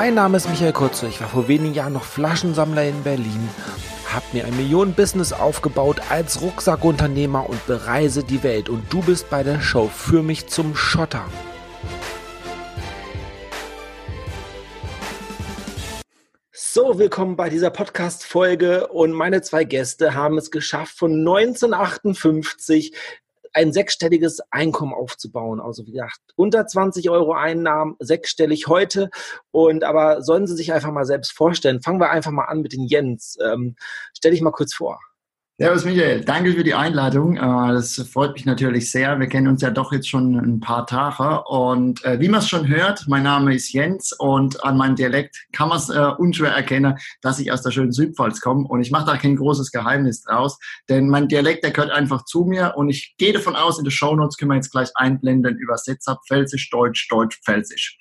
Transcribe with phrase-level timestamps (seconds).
[0.00, 1.08] Mein Name ist Michael Kurze.
[1.08, 3.48] Ich war vor wenigen Jahren noch Flaschensammler in Berlin,
[4.06, 8.68] habe mir ein Millionen-Business aufgebaut als Rucksackunternehmer und bereise die Welt.
[8.68, 11.24] Und du bist bei der Show für mich zum Schotter.
[16.52, 22.94] So, willkommen bei dieser Podcast-Folge und meine zwei Gäste haben es geschafft, von 1958
[23.52, 25.60] ein sechsstelliges Einkommen aufzubauen.
[25.60, 29.10] Also wie gesagt, unter 20 Euro Einnahmen, sechsstellig heute.
[29.50, 31.82] Und aber sollen Sie sich einfach mal selbst vorstellen.
[31.82, 33.36] Fangen wir einfach mal an mit den Jens.
[33.44, 33.76] Ähm,
[34.16, 35.00] stell dich mal kurz vor.
[35.60, 37.36] Servus Michael, danke für die Einladung.
[37.36, 37.40] Äh,
[37.72, 39.18] das freut mich natürlich sehr.
[39.18, 41.42] Wir kennen uns ja doch jetzt schon ein paar Tage.
[41.48, 45.48] Und äh, wie man es schon hört, mein Name ist Jens und an meinem Dialekt
[45.50, 48.68] kann man es äh, unschwer erkennen, dass ich aus der schönen Südpfalz komme.
[48.68, 52.44] Und ich mache da kein großes Geheimnis draus, denn mein Dialekt, der gehört einfach zu
[52.44, 52.74] mir.
[52.76, 56.70] Und ich gehe davon aus, in den Shownotes können wir jetzt gleich einblenden, Übersetzer, Pfälzisch,
[56.70, 57.98] Deutsch, Deutsch, Pfälzisch.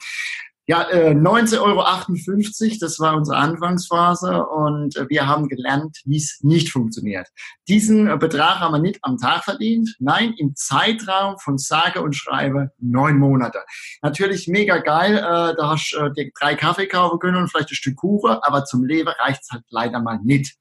[0.70, 6.40] Ja, äh, 19,58 Euro, das war unsere Anfangsphase und äh, wir haben gelernt, wie es
[6.42, 7.30] nicht funktioniert.
[7.70, 12.18] Diesen äh, Betrag haben wir nicht am Tag verdient, nein, im Zeitraum von sage und
[12.18, 13.60] schreibe neun Monate.
[14.02, 17.76] Natürlich mega geil, äh, da hast du äh, drei Kaffee kaufen können und vielleicht ein
[17.76, 20.58] Stück Kuchen, aber zum Leben reicht's halt leider mal nicht.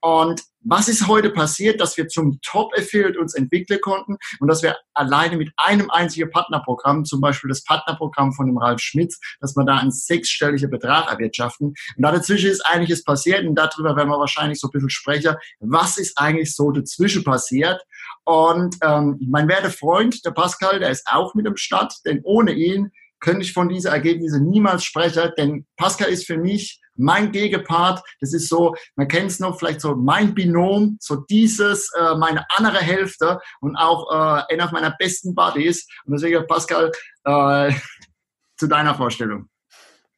[0.00, 4.76] Und was ist heute passiert, dass wir zum Top-Affiliate uns entwickeln konnten und dass wir
[4.94, 9.64] alleine mit einem einzigen Partnerprogramm, zum Beispiel das Partnerprogramm von dem Ralf Schmitz, dass wir
[9.64, 11.68] da einen sechsstelligen Betrag erwirtschaften.
[11.68, 15.36] Und da dazwischen ist einiges passiert und darüber werden wir wahrscheinlich so ein bisschen sprechen.
[15.60, 17.80] Was ist eigentlich so dazwischen passiert?
[18.24, 22.52] Und ähm, mein werter Freund, der Pascal, der ist auch mit im Start, denn ohne
[22.52, 28.02] ihn könnte ich von diesen Ergebnissen niemals sprechen, denn Pascal ist für mich mein Gegenpart.
[28.20, 32.44] Das ist so, man kennt es noch, vielleicht so mein Binom, so dieses, äh, meine
[32.56, 35.86] andere Hälfte und auch äh, einer meiner besten Buddies.
[36.04, 36.90] Und deswegen, Pascal,
[37.24, 37.72] äh,
[38.56, 39.48] zu deiner Vorstellung.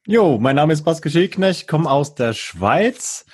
[0.07, 3.25] Jo, mein Name ist Pascal Schilknecht, komme aus der Schweiz,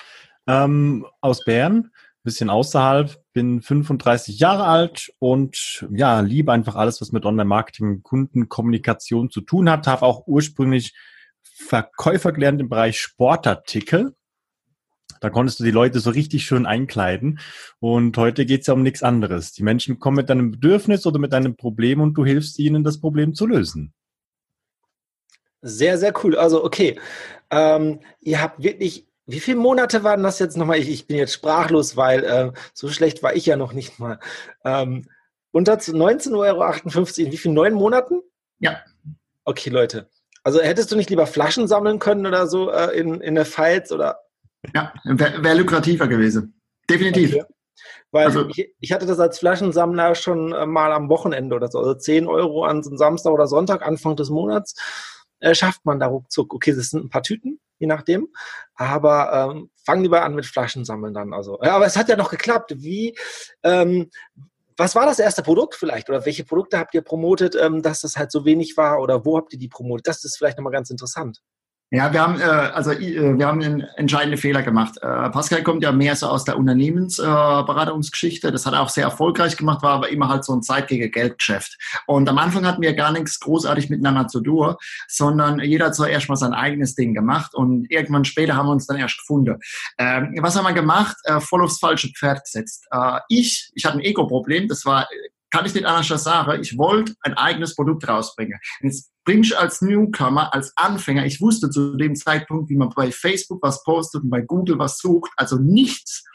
[0.47, 1.91] ähm, aus Bern,
[2.23, 9.29] bisschen außerhalb, bin 35 Jahre alt und ja, liebe einfach alles, was mit Online-Marketing, Kundenkommunikation
[9.29, 9.88] zu tun hat.
[9.88, 10.94] Habe auch ursprünglich
[11.57, 14.13] Verkäufer gelernt im Bereich Sportartikel.
[15.21, 17.39] Da konntest du die Leute so richtig schön einkleiden.
[17.79, 19.53] Und heute geht es ja um nichts anderes.
[19.53, 22.99] Die Menschen kommen mit einem Bedürfnis oder mit einem Problem und du hilfst ihnen, das
[22.99, 23.93] Problem zu lösen.
[25.61, 26.35] Sehr, sehr cool.
[26.38, 26.99] Also, okay.
[27.49, 30.79] Ähm, ihr habt wirklich, wie viele Monate waren das jetzt nochmal?
[30.79, 34.19] Ich, ich bin jetzt sprachlos, weil äh, so schlecht war ich ja noch nicht mal.
[34.66, 35.07] Ähm,
[35.51, 37.53] unter 19,58 Euro in wie vielen?
[37.55, 38.22] Neun Monaten?
[38.59, 38.83] Ja.
[39.45, 40.09] Okay, Leute.
[40.45, 43.91] Also hättest du nicht lieber Flaschen sammeln können oder so äh, in, in der Pfalz
[43.91, 44.19] oder?
[44.75, 46.61] Ja, wäre wär lukrativer gewesen.
[46.88, 47.33] Definitiv.
[47.33, 47.45] Okay.
[48.11, 51.79] Weil also, ich, ich, hatte das als Flaschensammler schon äh, mal am Wochenende oder so.
[51.79, 54.75] Also 10 Euro an so Samstag oder Sonntag, Anfang des Monats,
[55.39, 56.53] äh, schafft man da ruckzuck.
[56.53, 58.28] Okay, das sind ein paar Tüten, je nachdem.
[58.75, 61.34] Aber ähm, fang lieber an mit Flaschensammeln dann.
[61.34, 62.75] Also, ja, aber es hat ja noch geklappt.
[62.78, 63.17] Wie,
[63.63, 64.11] ähm,
[64.78, 68.18] was war das erste Produkt vielleicht oder welche Produkte habt ihr promotet, ähm, dass das
[68.18, 70.08] halt so wenig war oder wo habt ihr die promotet?
[70.08, 71.41] Das ist vielleicht nochmal ganz interessant.
[71.95, 74.97] Ja, wir haben äh, also äh, wir haben einen entscheidenden Fehler gemacht.
[75.01, 78.50] Äh, Pascal kommt ja mehr so aus der Unternehmensberatungsgeschichte.
[78.50, 80.89] Äh, das hat er auch sehr erfolgreich gemacht, war aber immer halt so ein Zeit
[80.89, 81.78] gegen Geldgeschäft.
[82.05, 84.75] Und am Anfang hatten wir gar nichts großartig miteinander zu tun,
[85.07, 88.88] sondern jeder hat so erstmal sein eigenes Ding gemacht und irgendwann später haben wir uns
[88.88, 89.57] dann erst gefunden.
[89.97, 91.16] Ähm, was haben wir gemacht?
[91.23, 92.88] Äh, voll aufs falsche Pferd gesetzt.
[92.91, 94.67] Äh, ich, ich hatte ein Ego-Problem.
[94.67, 95.07] Das war
[95.55, 98.59] kann ich nicht anders sagen, ich wollte ein eigenes Produkt rausbringen.
[98.81, 103.09] Jetzt bringst du als Newcomer, als Anfänger, ich wusste zu dem Zeitpunkt, wie man bei
[103.09, 106.25] Facebook was postet und bei Google was sucht, also nichts.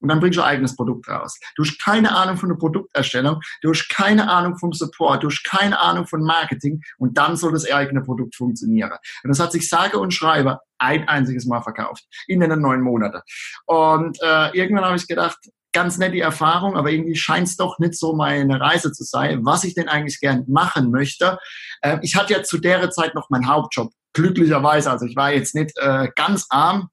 [0.00, 1.40] Und dann bringst du ein eigenes Produkt raus.
[1.56, 5.42] Du hast keine Ahnung von der Produkterstellung, du hast keine Ahnung vom Support, du hast
[5.42, 8.92] keine Ahnung von Marketing und dann soll das eigene Produkt funktionieren.
[9.24, 13.22] Und das hat sich sage und schreibe ein einziges Mal verkauft in den neun Monaten.
[13.66, 15.38] Und äh, irgendwann habe ich gedacht,
[15.72, 19.64] ganz nette Erfahrung, aber irgendwie scheint es doch nicht so meine Reise zu sein, was
[19.64, 21.38] ich denn eigentlich gern machen möchte.
[21.82, 24.90] Äh, ich hatte ja zu der Zeit noch meinen Hauptjob, glücklicherweise.
[24.90, 26.88] Also ich war jetzt nicht äh, ganz arm,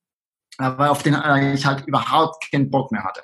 [0.57, 3.21] aber auf den äh, ich halt überhaupt keinen Bock mehr hatte.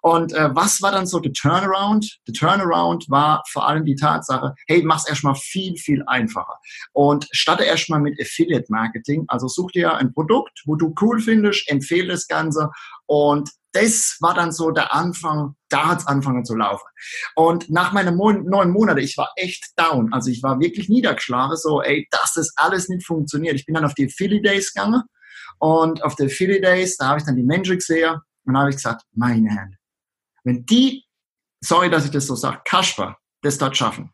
[0.00, 2.20] Und äh, was war dann so der Turnaround?
[2.26, 6.58] Der Turnaround war vor allem die Tatsache, hey, mach's erstmal viel, viel einfacher.
[6.92, 9.24] Und starte erstmal mit Affiliate Marketing.
[9.28, 12.70] Also such dir ein Produkt, wo du cool findest, empfehle das Ganze
[13.06, 16.86] und das war dann so der Anfang, da hat's angefangen zu laufen.
[17.34, 20.12] Und nach meinen neun Monaten, ich war echt down.
[20.12, 23.54] Also ich war wirklich niedergeschlagen, so, ey, dass das alles nicht funktioniert.
[23.54, 25.02] Ich bin dann auf die Philly Days gegangen
[25.58, 28.70] und auf der Philly Days, da habe ich dann die Menschen gesehen und da habe
[28.70, 29.76] ich gesagt, meine Herren,
[30.44, 31.04] wenn die,
[31.60, 34.12] sorry, dass ich das so sage, Kasper, das dort schaffen,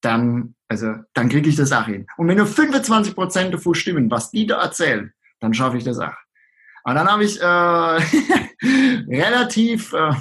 [0.00, 2.06] dann, also, dann kriege ich das auch hin.
[2.16, 5.98] Und wenn nur 25 Prozent davon stimmen, was die da erzählen, dann schaffe ich das
[5.98, 6.14] auch.
[6.84, 7.44] Und dann habe ich äh,
[9.08, 10.12] relativ äh,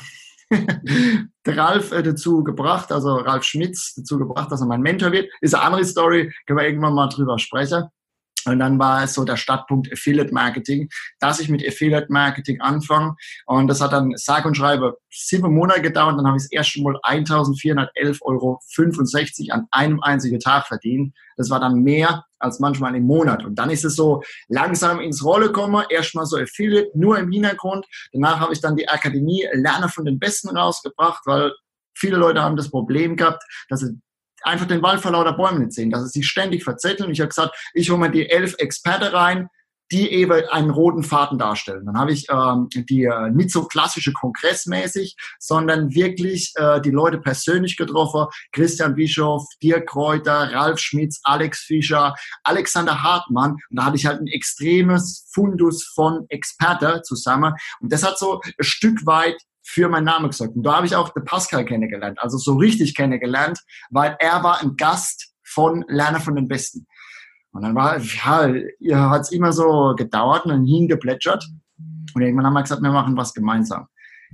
[1.48, 5.30] Ralf äh, dazu gebracht, also Ralf Schmitz dazu gebracht, dass er mein Mentor wird.
[5.42, 7.84] Ist eine andere Story, können wir irgendwann mal drüber sprechen.
[8.46, 13.16] Und dann war es so der Startpunkt Affiliate Marketing, dass ich mit Affiliate Marketing anfange.
[13.46, 16.18] Und das hat dann sage und schreibe sieben Monate gedauert.
[16.18, 18.60] Dann habe ich das erste Mal 1411,65 Euro
[19.52, 21.14] an einem einzigen Tag verdient.
[21.38, 23.44] Das war dann mehr als manchmal im Monat.
[23.46, 25.84] Und dann ist es so langsam ins Rolle gekommen.
[25.90, 27.86] Erstmal so Affiliate, nur im Hintergrund.
[28.12, 31.54] Danach habe ich dann die Akademie Lerner von den Besten rausgebracht, weil
[31.96, 34.00] viele Leute haben das Problem gehabt, dass sie
[34.44, 37.12] einfach den Wald vor lauter Bäumen nicht sehen, dass sie sich ständig verzetteln.
[37.12, 39.50] Ich habe gesagt, ich hole mir die elf Experte rein,
[39.92, 41.86] die eben einen roten Faden darstellen.
[41.86, 47.20] Dann habe ich ähm, die äh, nicht so klassische kongressmäßig, sondern wirklich äh, die Leute
[47.20, 48.26] persönlich getroffen.
[48.52, 53.52] Christian Bischof, Dirk Kräuter, Ralf Schmitz, Alex Fischer, Alexander Hartmann.
[53.70, 57.54] Und da hatte ich halt ein extremes Fundus von Experte zusammen.
[57.80, 60.56] Und das hat so ein Stück weit für meinen Namen gesagt.
[60.56, 64.62] Und da habe ich auch den Pascal kennengelernt, also so richtig kennengelernt, weil er war
[64.62, 66.86] ein Gast von Lerner von den Besten.
[67.52, 68.00] Und dann war,
[68.80, 71.46] ja, hat es immer so gedauert und dann hingeplätschert.
[72.14, 73.88] Und irgendwann haben wir gesagt, wir machen was gemeinsam.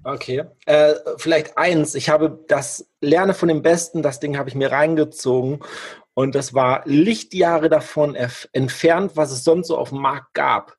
[0.04, 0.44] Okay.
[0.66, 1.96] Äh, vielleicht eins.
[1.96, 5.60] Ich habe das Lerne von dem Besten, das Ding habe ich mir reingezogen.
[6.14, 10.79] Und das war Lichtjahre davon entfernt, was es sonst so auf dem Markt gab.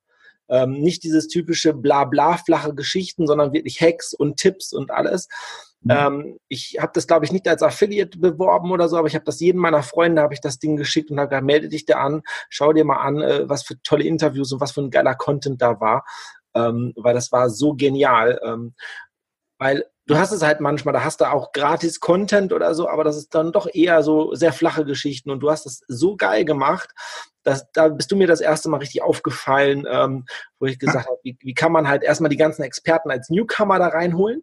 [0.51, 5.29] Ähm, nicht dieses typische Blabla, flache Geschichten, sondern wirklich Hacks und Tipps und alles.
[5.83, 5.91] Mhm.
[5.91, 9.25] Ähm, ich habe das, glaube ich, nicht als Affiliate beworben oder so, aber ich habe
[9.25, 11.99] das jedem meiner Freunde, habe ich das Ding geschickt und habe gesagt, melde dich da
[12.01, 15.15] an, schau dir mal an, äh, was für tolle Interviews und was für ein geiler
[15.15, 16.05] Content da war.
[16.55, 18.41] Ähm, weil das war so genial.
[18.45, 18.75] Ähm,
[19.59, 23.05] weil du hast es halt manchmal, da hast du auch gratis Content oder so, aber
[23.05, 26.45] das ist dann doch eher so sehr flache Geschichten und du hast das so geil
[26.45, 26.91] gemacht,
[27.43, 30.25] dass da bist du mir das erste Mal richtig aufgefallen, ähm,
[30.59, 33.79] wo ich gesagt habe, wie, wie kann man halt erstmal die ganzen Experten als Newcomer
[33.79, 34.43] da reinholen?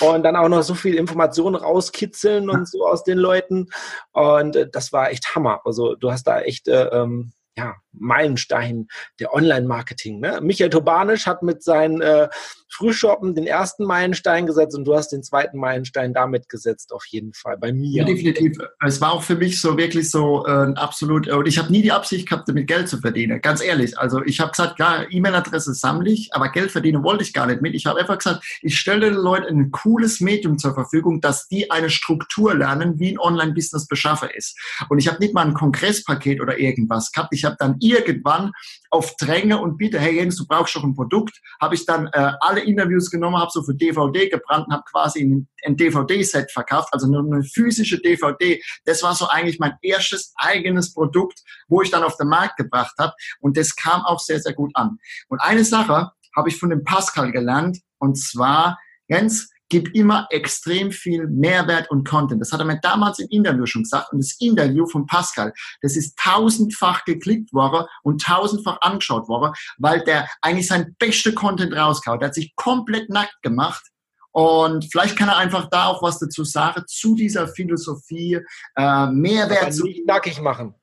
[0.00, 3.68] und dann auch noch so viel Informationen rauskitzeln und so aus den Leuten.
[4.12, 5.60] Und äh, das war echt Hammer.
[5.64, 8.88] Also du hast da echt äh, ähm, ja, Meilenstein
[9.20, 10.20] der Online-Marketing.
[10.20, 10.40] Ne?
[10.42, 12.28] Michael Tobanisch hat mit seinen äh,
[12.68, 17.32] Frühshoppen den ersten Meilenstein gesetzt und du hast den zweiten Meilenstein damit gesetzt, auf jeden
[17.32, 18.02] Fall, bei mir.
[18.02, 18.58] Ja, definitiv.
[18.84, 21.92] Es war auch für mich so wirklich so äh, absolut, und ich habe nie die
[21.92, 23.98] Absicht gehabt, damit Geld zu verdienen, ganz ehrlich.
[23.98, 27.62] Also ich habe gesagt, ja, E-Mail-Adresse sammle ich, aber Geld verdienen wollte ich gar nicht
[27.62, 27.74] mit.
[27.74, 31.70] Ich habe einfach gesagt, ich stelle den Leuten ein cooles Medium zur Verfügung, dass die
[31.70, 34.58] eine Struktur lernen, wie ein Online-Business beschaffe ist.
[34.88, 37.32] Und ich habe nicht mal ein Kongresspaket oder irgendwas gehabt.
[37.32, 38.52] Ich habe dann irgendwann
[38.90, 42.32] auf Dränge und Bitte, hey Jens, du brauchst doch ein Produkt, habe ich dann äh,
[42.40, 46.88] alle Interviews genommen, habe so für DVD gebrannt und habe quasi ein, ein DVD-Set verkauft,
[46.92, 48.62] also nur eine physische DVD.
[48.84, 52.94] Das war so eigentlich mein erstes eigenes Produkt, wo ich dann auf den Markt gebracht
[52.98, 54.98] habe und das kam auch sehr, sehr gut an.
[55.28, 58.78] Und eine Sache habe ich von dem Pascal gelernt und zwar,
[59.08, 62.40] Jens, gib immer extrem viel Mehrwert und Content.
[62.40, 64.12] Das hat er mir damals im Interview schon gesagt.
[64.12, 65.52] Und das Interview von Pascal,
[65.82, 71.74] das ist tausendfach geklickt worden und tausendfach angeschaut worden, weil der eigentlich sein beste Content
[71.74, 72.20] rauskaut.
[72.20, 73.84] Der hat sich komplett nackt gemacht.
[74.32, 78.38] Und vielleicht kann er einfach da auch was dazu sagen, zu dieser Philosophie,
[78.76, 79.84] äh, Mehrwert Aber zu.
[79.84, 80.74] Nicht nackig machen.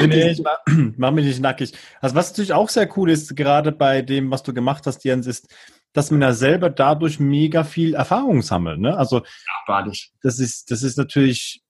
[0.00, 0.58] nee, ich mach,
[0.96, 1.74] mach mich nicht nackig.
[2.00, 5.26] Also was natürlich auch sehr cool ist, gerade bei dem, was du gemacht hast, Jens,
[5.26, 5.48] ist,
[5.92, 8.80] dass man ja selber dadurch mega viel Erfahrung sammelt.
[8.80, 8.96] Ne?
[8.96, 9.22] Also
[9.68, 9.84] ja,
[10.22, 11.62] das ist, das ist natürlich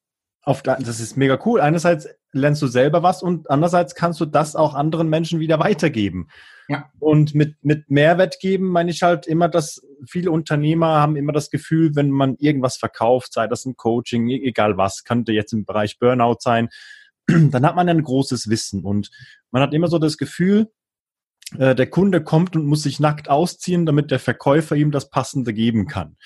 [0.43, 1.61] auf, das ist mega cool.
[1.61, 6.29] Einerseits lernst du selber was und andererseits kannst du das auch anderen Menschen wieder weitergeben.
[6.69, 6.89] Ja.
[6.99, 11.51] Und mit, mit Mehrwert geben meine ich halt immer, dass viele Unternehmer haben immer das
[11.51, 15.65] Gefühl, wenn man irgendwas verkauft, sei das ein Coaching, e-, egal was, könnte jetzt im
[15.65, 16.69] Bereich Burnout sein,
[17.27, 19.11] dann hat man ein großes Wissen und
[19.51, 20.69] man hat immer so das Gefühl,
[21.59, 25.53] äh, der Kunde kommt und muss sich nackt ausziehen, damit der Verkäufer ihm das Passende
[25.53, 26.17] geben kann.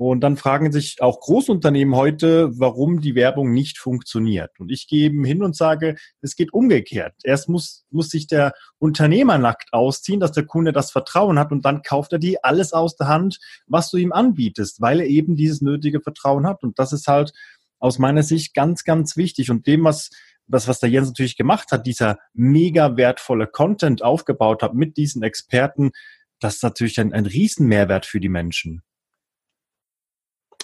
[0.00, 4.52] Und dann fragen sich auch Großunternehmen heute, warum die Werbung nicht funktioniert.
[4.60, 7.14] Und ich gebe hin und sage, es geht umgekehrt.
[7.24, 11.64] Erst muss, muss sich der Unternehmer nackt ausziehen, dass der Kunde das Vertrauen hat und
[11.64, 15.34] dann kauft er dir alles aus der Hand, was du ihm anbietest, weil er eben
[15.34, 16.62] dieses nötige Vertrauen hat.
[16.62, 17.32] Und das ist halt
[17.80, 19.50] aus meiner Sicht ganz, ganz wichtig.
[19.50, 20.10] Und dem, was
[20.48, 25.22] das, was der Jens natürlich gemacht hat, dieser mega wertvolle Content aufgebaut hat mit diesen
[25.22, 25.92] Experten,
[26.40, 28.82] das ist natürlich ein, ein Riesenmehrwert für die Menschen.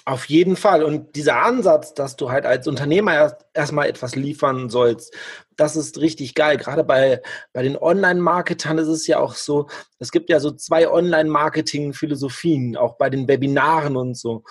[0.06, 0.84] Auf jeden Fall.
[0.84, 5.14] Und dieser Ansatz, dass du halt als Unternehmer erst erstmal etwas liefern sollst,
[5.56, 6.58] das ist richtig geil.
[6.58, 7.22] Gerade bei,
[7.54, 12.98] bei den Online-Marketern ist es ja auch so, es gibt ja so zwei Online-Marketing-Philosophien, auch
[12.98, 14.44] bei den Webinaren und so.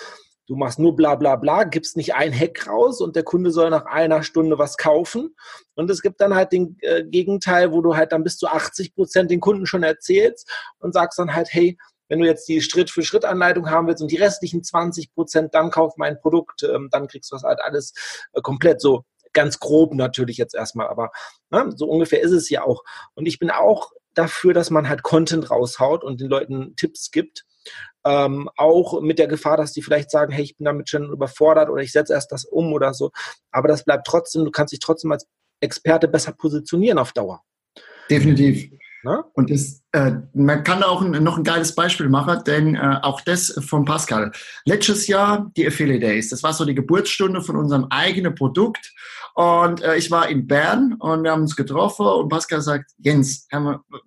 [0.45, 3.69] Du machst nur bla bla bla, gibst nicht ein Hack raus und der Kunde soll
[3.69, 5.35] nach einer Stunde was kaufen.
[5.75, 8.93] Und es gibt dann halt den äh, Gegenteil, wo du halt dann bis zu 80
[8.93, 11.77] Prozent den Kunden schon erzählst und sagst dann halt, hey,
[12.09, 16.19] wenn du jetzt die Schritt-für-Schritt-Anleitung haben willst und die restlichen 20 Prozent, dann kauf mein
[16.19, 17.93] Produkt, ähm, dann kriegst du das halt alles
[18.33, 19.03] äh, komplett so.
[19.31, 21.09] Ganz grob natürlich jetzt erstmal, aber
[21.49, 22.83] ne, so ungefähr ist es ja auch.
[23.15, 27.45] Und ich bin auch dafür, dass man halt Content raushaut und den Leuten Tipps gibt.
[28.05, 31.69] Ähm, auch mit der Gefahr, dass die vielleicht sagen, hey, ich bin damit schon überfordert
[31.69, 33.11] oder ich setze erst das um oder so.
[33.51, 35.25] Aber das bleibt trotzdem, du kannst dich trotzdem als
[35.61, 37.41] Experte besser positionieren auf Dauer.
[38.09, 38.69] Definitiv.
[39.03, 39.21] Ne?
[39.33, 43.19] Und das, äh, man kann auch ein, noch ein geiles Beispiel machen, denn äh, auch
[43.19, 44.31] das von Pascal.
[44.65, 48.93] Letztes Jahr die Affiliate Days, das war so die Geburtsstunde von unserem eigenen Produkt.
[49.35, 53.47] Und äh, ich war in Bern und wir haben uns getroffen und Pascal sagt, Jens,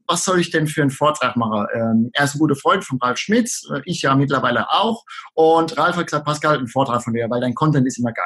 [0.06, 1.66] was soll ich denn für einen Vortrag machen?
[1.74, 5.04] Ähm, er ist ein guter Freund von Ralf Schmitz, äh, ich ja mittlerweile auch.
[5.34, 8.24] Und Ralf hat gesagt, Pascal, ein Vortrag von dir, weil dein Content ist immer geil.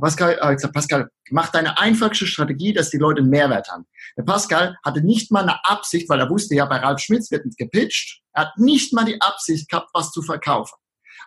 [0.00, 3.86] Pascal hat gesagt, Pascal, mach deine einfachste Strategie, dass die Leute einen Mehrwert haben.
[4.16, 7.44] Der Pascal hatte nicht mal eine Absicht, weil er wusste ja, bei Ralf Schmitz wird
[7.44, 8.20] nicht gepitcht.
[8.34, 10.76] Er hat nicht mal die Absicht gehabt, was zu verkaufen.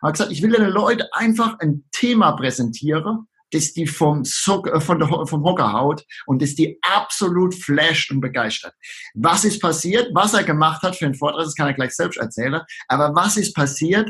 [0.02, 4.80] Er hat gesagt, ich will den Leuten einfach ein Thema präsentieren, das die vom, äh,
[4.80, 8.74] von der, vom Hocker haut und das die absolut flasht und begeistert.
[9.14, 10.10] Was ist passiert?
[10.14, 12.62] Was er gemacht hat für den Vortrag, das kann er gleich selbst erzählen.
[12.88, 14.10] Aber was ist passiert?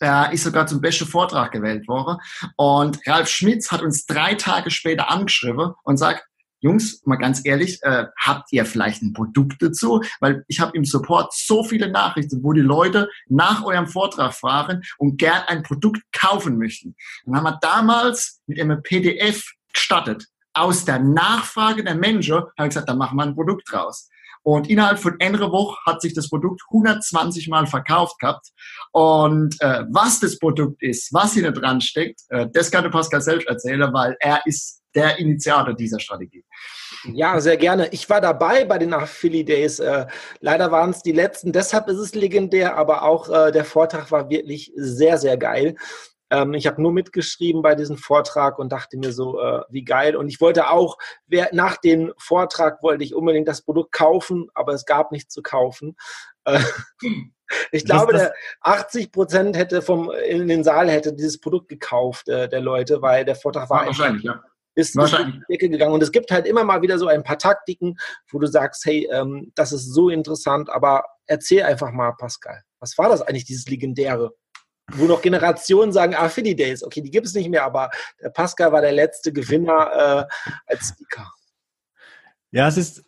[0.00, 2.18] Er ist sogar zum besten Vortrag gewählt worden.
[2.56, 6.24] Und Ralf Schmitz hat uns drei Tage später angeschrieben und sagt,
[6.64, 10.02] Jungs, mal ganz ehrlich, äh, habt ihr vielleicht ein Produkt dazu?
[10.20, 14.80] Weil ich habe im Support so viele Nachrichten, wo die Leute nach eurem Vortrag fragen
[14.96, 16.96] und gern ein Produkt kaufen möchten.
[17.26, 19.44] Dann haben wir damals mit einem PDF
[19.74, 20.26] gestartet.
[20.54, 24.08] Aus der Nachfrage der Menschen haben wir gesagt, da machen wir ein Produkt draus.
[24.42, 28.48] Und innerhalb von einer Woche hat sich das Produkt 120 Mal verkauft gehabt.
[28.92, 33.20] Und äh, was das Produkt ist, was hier dran steckt, äh, das kann der Pascal
[33.20, 36.44] selbst erzählen, weil er ist der Initiator dieser Strategie.
[37.12, 37.88] Ja, sehr gerne.
[37.88, 39.78] Ich war dabei bei den Affili Days.
[39.78, 40.06] Äh,
[40.40, 44.30] leider waren es die letzten, deshalb ist es legendär, aber auch äh, der Vortrag war
[44.30, 45.76] wirklich sehr, sehr geil.
[46.30, 50.16] Ähm, ich habe nur mitgeschrieben bei diesem Vortrag und dachte mir so, äh, wie geil.
[50.16, 50.96] Und ich wollte auch,
[51.26, 55.42] wer, nach dem Vortrag wollte ich unbedingt das Produkt kaufen, aber es gab nichts zu
[55.42, 55.96] kaufen.
[56.44, 56.60] Äh,
[57.72, 61.68] ich glaube, das, das der 80 Prozent hätte vom in den Saal hätte dieses Produkt
[61.68, 64.42] gekauft äh, der Leute, weil der Vortrag war wahrscheinlich ja
[64.74, 65.94] ist in die Ecke gegangen.
[65.94, 67.96] Und es gibt halt immer mal wieder so ein paar Taktiken,
[68.30, 72.62] wo du sagst, hey, ähm, das ist so interessant, aber erzähl einfach mal, Pascal.
[72.80, 74.32] Was war das eigentlich, dieses Legendäre?
[74.92, 77.90] wo noch Generationen sagen, ah, Philly Days, okay, die gibt es nicht mehr, aber
[78.22, 81.32] der Pascal war der letzte Gewinner äh, als Speaker.
[82.50, 83.04] Ja, es ist,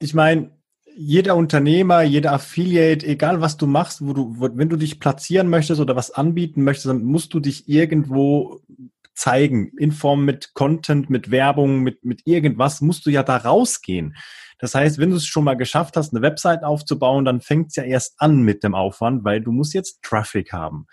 [0.00, 0.50] ich meine,
[0.96, 5.80] jeder Unternehmer, jeder Affiliate, egal was du machst, wo du, wenn du dich platzieren möchtest
[5.80, 8.60] oder was anbieten möchtest, dann musst du dich irgendwo
[9.18, 14.16] zeigen, in Form mit Content, mit Werbung, mit, mit irgendwas, musst du ja da rausgehen.
[14.58, 17.76] Das heißt, wenn du es schon mal geschafft hast, eine Website aufzubauen, dann fängt es
[17.76, 20.86] ja erst an mit dem Aufwand, weil du musst jetzt Traffic haben.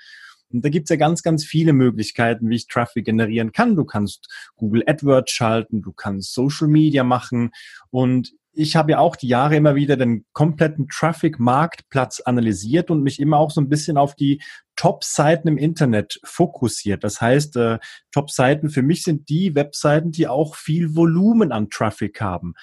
[0.52, 3.76] Und da gibt's ja ganz, ganz viele Möglichkeiten, wie ich Traffic generieren kann.
[3.76, 7.52] Du kannst Google AdWords schalten, du kannst Social Media machen.
[7.90, 13.20] Und ich habe ja auch die Jahre immer wieder den kompletten Traffic-Marktplatz analysiert und mich
[13.20, 14.42] immer auch so ein bisschen auf die
[14.76, 17.04] Top-Seiten im Internet fokussiert.
[17.04, 17.80] Das heißt, äh,
[18.12, 22.54] Top-Seiten für mich sind die Webseiten, die auch viel Volumen an Traffic haben.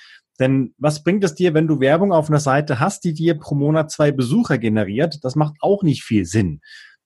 [0.40, 3.54] Denn was bringt es dir, wenn du Werbung auf einer Seite hast, die dir pro
[3.54, 5.18] Monat zwei Besucher generiert?
[5.22, 6.60] Das macht auch nicht viel Sinn.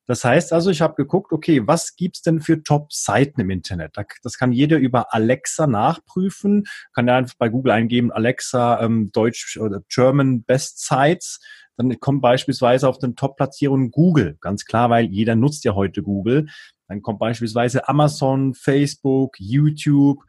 [0.06, 3.96] Das heißt also, ich habe geguckt, okay, was gibt's denn für Top-Seiten im Internet?
[4.22, 9.58] Das kann jeder über Alexa nachprüfen, kann er einfach bei Google eingeben, Alexa ähm, Deutsch
[9.58, 11.40] oder German Best Sites.
[11.76, 16.46] Dann kommt beispielsweise auf den Top-Platzierungen Google, ganz klar, weil jeder nutzt ja heute Google.
[16.88, 20.22] Dann kommt beispielsweise Amazon, Facebook, YouTube,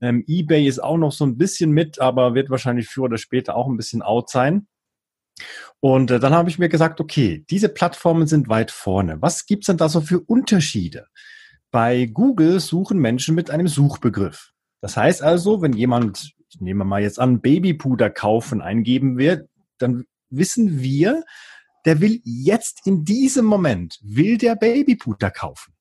[0.00, 3.56] ähm, eBay ist auch noch so ein bisschen mit, aber wird wahrscheinlich früher oder später
[3.56, 4.66] auch ein bisschen out sein.
[5.80, 9.20] Und äh, dann habe ich mir gesagt, okay, diese Plattformen sind weit vorne.
[9.20, 11.06] Was gibt's denn da so für Unterschiede?
[11.70, 14.52] Bei Google suchen Menschen mit einem Suchbegriff.
[14.80, 19.48] Das heißt also, wenn jemand, ich nehme mal jetzt an, Babypuder kaufen eingeben wird,
[19.78, 21.24] dann wissen wir,
[21.84, 25.74] der will jetzt in diesem Moment, will der Babypuder kaufen.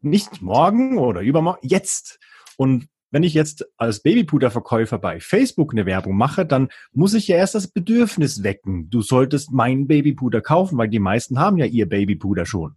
[0.00, 2.18] Nicht morgen oder übermorgen, jetzt.
[2.56, 7.36] Und wenn ich jetzt als Babypuderverkäufer bei Facebook eine Werbung mache, dann muss ich ja
[7.36, 8.90] erst das Bedürfnis wecken.
[8.90, 12.76] Du solltest meinen Babypuder kaufen, weil die meisten haben ja ihr Babypuder schon.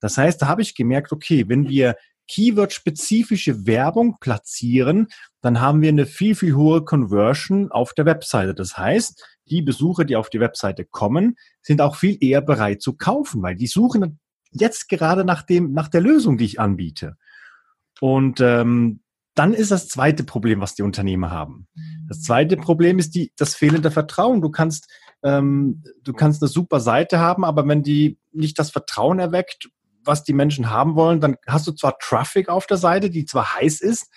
[0.00, 1.94] Das heißt, da habe ich gemerkt, okay, wenn wir
[2.26, 5.06] Keyword-spezifische Werbung platzieren,
[5.42, 8.54] dann haben wir eine viel, viel hohe Conversion auf der Webseite.
[8.54, 12.94] Das heißt, die Besucher, die auf die Webseite kommen, sind auch viel eher bereit zu
[12.94, 14.18] kaufen, weil die suchen
[14.50, 17.16] jetzt gerade nach dem, nach der Lösung, die ich anbiete.
[18.00, 19.02] Und ähm,
[19.38, 21.68] dann ist das zweite Problem, was die Unternehmer haben.
[22.08, 24.40] Das zweite Problem ist die, das fehlende Vertrauen.
[24.40, 24.90] Du kannst,
[25.22, 29.68] ähm, du kannst eine super Seite haben, aber wenn die nicht das Vertrauen erweckt,
[30.04, 33.54] was die Menschen haben wollen, dann hast du zwar Traffic auf der Seite, die zwar
[33.54, 34.10] heiß ist,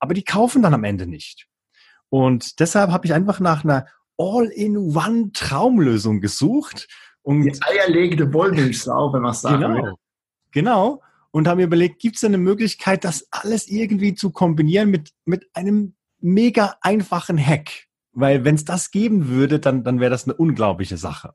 [0.00, 1.46] aber die kaufen dann am Ende nicht.
[2.08, 3.86] Und deshalb habe ich einfach nach einer
[4.18, 6.88] All-in-One-Traumlösung gesucht.
[7.22, 9.94] Und die eierlegende Wollmilchsau, wenn man es sagen genau, will.
[10.52, 11.02] Genau.
[11.36, 15.44] Und haben mir überlegt, gibt es eine Möglichkeit, das alles irgendwie zu kombinieren mit, mit
[15.52, 17.88] einem mega einfachen Hack?
[18.12, 21.34] Weil wenn es das geben würde, dann, dann wäre das eine unglaubliche Sache.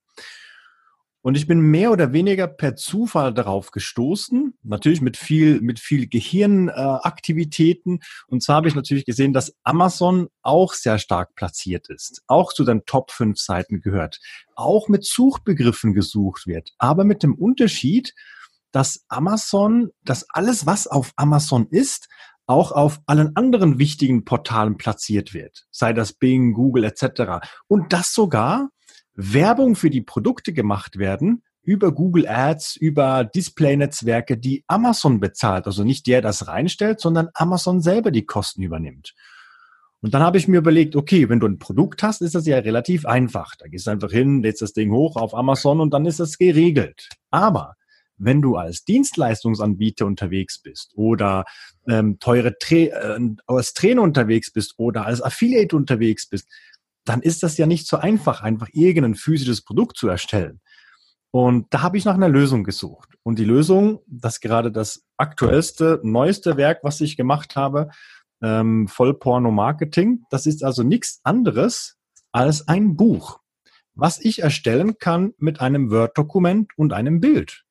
[1.22, 6.08] Und ich bin mehr oder weniger per Zufall darauf gestoßen, natürlich mit viel, mit viel
[6.08, 7.98] Gehirnaktivitäten.
[7.98, 12.53] Äh, und zwar habe ich natürlich gesehen, dass Amazon auch sehr stark platziert ist, auch
[12.53, 14.20] zu den Top 5 Seiten gehört,
[14.55, 18.15] auch mit Suchbegriffen gesucht wird, aber mit dem Unterschied,
[18.72, 22.08] dass Amazon, dass alles, was auf Amazon ist,
[22.48, 27.46] auch auf allen anderen wichtigen Portalen platziert wird, sei das Bing, Google etc.
[27.68, 28.70] Und das sogar
[29.13, 35.68] Werbung für die Produkte gemacht werden über Google Ads, über Display-Netzwerke, die Amazon bezahlt.
[35.68, 39.13] Also nicht der das reinstellt, sondern Amazon selber die Kosten übernimmt.
[40.01, 42.58] Und dann habe ich mir überlegt, okay, wenn du ein Produkt hast, ist das ja
[42.58, 43.56] relativ einfach.
[43.56, 46.40] Da gehst du einfach hin, lädst das Ding hoch auf Amazon und dann ist das
[46.40, 47.10] geregelt.
[47.30, 47.75] Aber
[48.24, 51.46] wenn du als Dienstleistungsanbieter unterwegs bist oder
[51.88, 56.48] ähm, teure Tra äh, als Trainer unterwegs bist oder als Affiliate unterwegs bist,
[57.04, 60.62] dann ist das ja nicht so einfach, einfach irgendein physisches Produkt zu erstellen.
[61.32, 63.10] Und da habe ich nach einer Lösung gesucht.
[63.24, 67.90] Und die Lösung, das gerade das aktuellste, neueste Werk, was ich gemacht habe,
[68.42, 71.98] ähm, Vollporno-Marketing, das ist also nichts anderes
[72.32, 73.40] als ein Buch,
[73.94, 77.63] was ich erstellen kann mit einem Word-Dokument und einem Bild.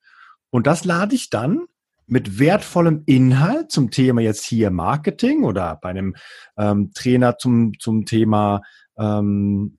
[0.51, 1.67] Und das lade ich dann
[2.07, 6.17] mit wertvollem Inhalt zum Thema jetzt hier Marketing oder bei einem
[6.57, 8.63] ähm, Trainer zum, zum Thema
[8.99, 9.79] ähm,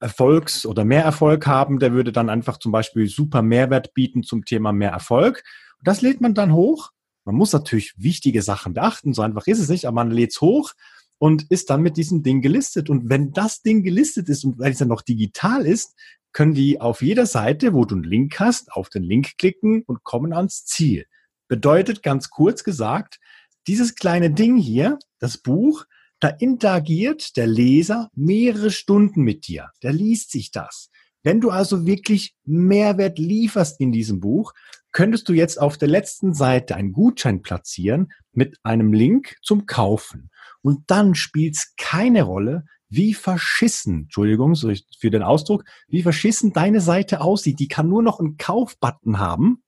[0.00, 4.46] Erfolgs- oder mehr Erfolg haben, der würde dann einfach zum Beispiel super Mehrwert bieten zum
[4.46, 5.42] Thema mehr Erfolg.
[5.78, 6.90] Und das lädt man dann hoch.
[7.26, 10.40] Man muss natürlich wichtige Sachen beachten, so einfach ist es nicht, aber man lädt es
[10.40, 10.72] hoch
[11.20, 12.88] und ist dann mit diesem Ding gelistet.
[12.88, 15.94] Und wenn das Ding gelistet ist und weil es dann noch digital ist,
[16.32, 20.02] können die auf jeder Seite, wo du einen Link hast, auf den Link klicken und
[20.02, 21.04] kommen ans Ziel.
[21.46, 23.20] Bedeutet ganz kurz gesagt,
[23.66, 25.84] dieses kleine Ding hier, das Buch,
[26.20, 29.70] da interagiert der Leser mehrere Stunden mit dir.
[29.82, 30.90] Der liest sich das.
[31.22, 34.54] Wenn du also wirklich Mehrwert lieferst in diesem Buch,
[34.92, 40.30] könntest du jetzt auf der letzten Seite einen Gutschein platzieren mit einem Link zum Kaufen.
[40.62, 46.80] Und dann spielt es keine Rolle, wie verschissen, Entschuldigung für den Ausdruck, wie verschissen deine
[46.80, 47.60] Seite aussieht.
[47.60, 49.62] Die kann nur noch einen Kaufbutton haben,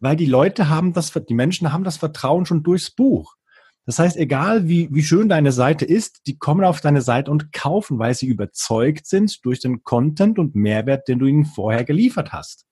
[0.00, 3.34] weil die Leute haben das, die Menschen haben das Vertrauen schon durchs Buch.
[3.86, 7.52] Das heißt, egal wie, wie schön deine Seite ist, die kommen auf deine Seite und
[7.52, 12.32] kaufen, weil sie überzeugt sind durch den Content und Mehrwert, den du ihnen vorher geliefert
[12.32, 12.64] hast.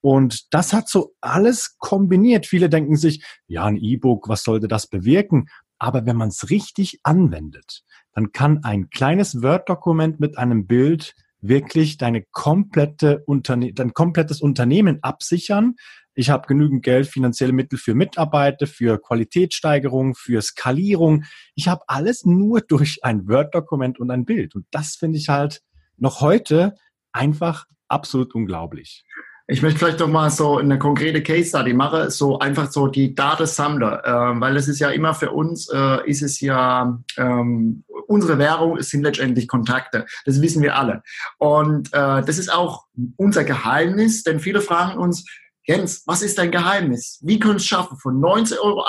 [0.00, 2.46] Und das hat so alles kombiniert.
[2.46, 5.48] Viele denken sich, ja, ein E-Book, was sollte das bewirken?
[5.78, 11.98] Aber wenn man es richtig anwendet, dann kann ein kleines Word-Dokument mit einem Bild wirklich
[11.98, 15.76] deine komplette Unterne dein komplettes Unternehmen absichern,
[16.18, 21.22] ich habe genügend Geld, finanzielle Mittel für Mitarbeiter, für Qualitätssteigerung, für Skalierung.
[21.54, 24.56] Ich habe alles nur durch ein Word-Dokument und ein Bild.
[24.56, 25.62] Und das finde ich halt
[25.96, 26.74] noch heute
[27.12, 29.04] einfach absolut unglaublich.
[29.50, 33.14] Ich möchte vielleicht doch mal so eine konkrete Case Study machen, so einfach so die
[33.14, 38.36] Datensammler, äh, weil es ist ja immer für uns, äh, ist es ja, ähm, unsere
[38.36, 40.04] Währung sind letztendlich Kontakte.
[40.26, 41.02] Das wissen wir alle.
[41.38, 42.84] Und äh, das ist auch
[43.16, 45.24] unser Geheimnis, denn viele fragen uns,
[45.64, 47.18] Jens, was ist dein Geheimnis?
[47.22, 48.84] Wie können es schaffen, von 19,58 Euro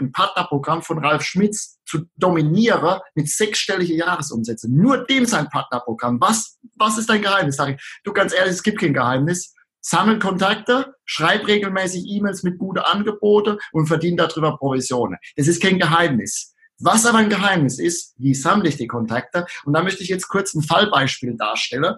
[0.00, 4.72] ein Partnerprogramm von Ralf Schmitz zu dominieren mit sechsstelligen Jahresumsätzen?
[4.76, 6.20] Nur dem sein Partnerprogramm.
[6.20, 7.56] Was, was ist dein Geheimnis?
[7.56, 9.54] Sag ich, du ganz ehrlich, es gibt kein Geheimnis.
[9.80, 15.18] Sammel Kontakte, schreib regelmäßig E-Mails mit guten Angeboten und verdien darüber Provisionen.
[15.36, 16.54] Das ist kein Geheimnis.
[16.78, 19.46] Was aber ein Geheimnis ist, wie sammle ich die Kontakte?
[19.64, 21.96] Und da möchte ich jetzt kurz ein Fallbeispiel darstellen.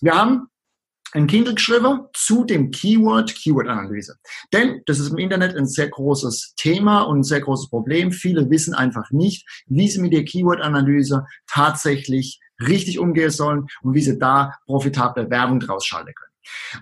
[0.00, 0.48] Wir haben
[1.12, 4.16] ein Kindle geschrieben zu dem Keyword Keyword-Analyse.
[4.52, 8.12] Denn das ist im Internet ein sehr großes Thema und ein sehr großes Problem.
[8.12, 14.02] Viele wissen einfach nicht, wie sie mit der Keyword-Analyse tatsächlich richtig umgehen sollen und wie
[14.02, 16.23] sie da profitable Werbung draus schalten können.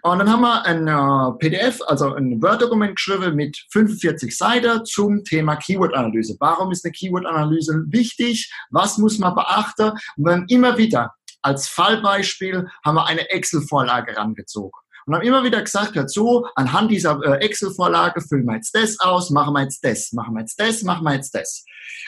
[0.03, 5.25] Und dann haben wir ein äh, PDF, also ein Word-Dokument geschrieben mit 45 Seiten zum
[5.25, 6.37] Thema Keyword-Analyse.
[6.40, 8.53] Warum ist eine Keyword-Analyse wichtig?
[8.70, 9.92] Was muss man beachten?
[10.16, 14.79] Und dann immer wieder als Fallbeispiel haben wir eine Excel-Vorlage rangezogen.
[15.07, 19.01] und haben immer wieder gesagt, hört zu, anhand dieser äh, Excel-Vorlage füllen wir jetzt das
[19.01, 21.64] aus, machen wir jetzt das, machen wir jetzt das, machen wir jetzt das.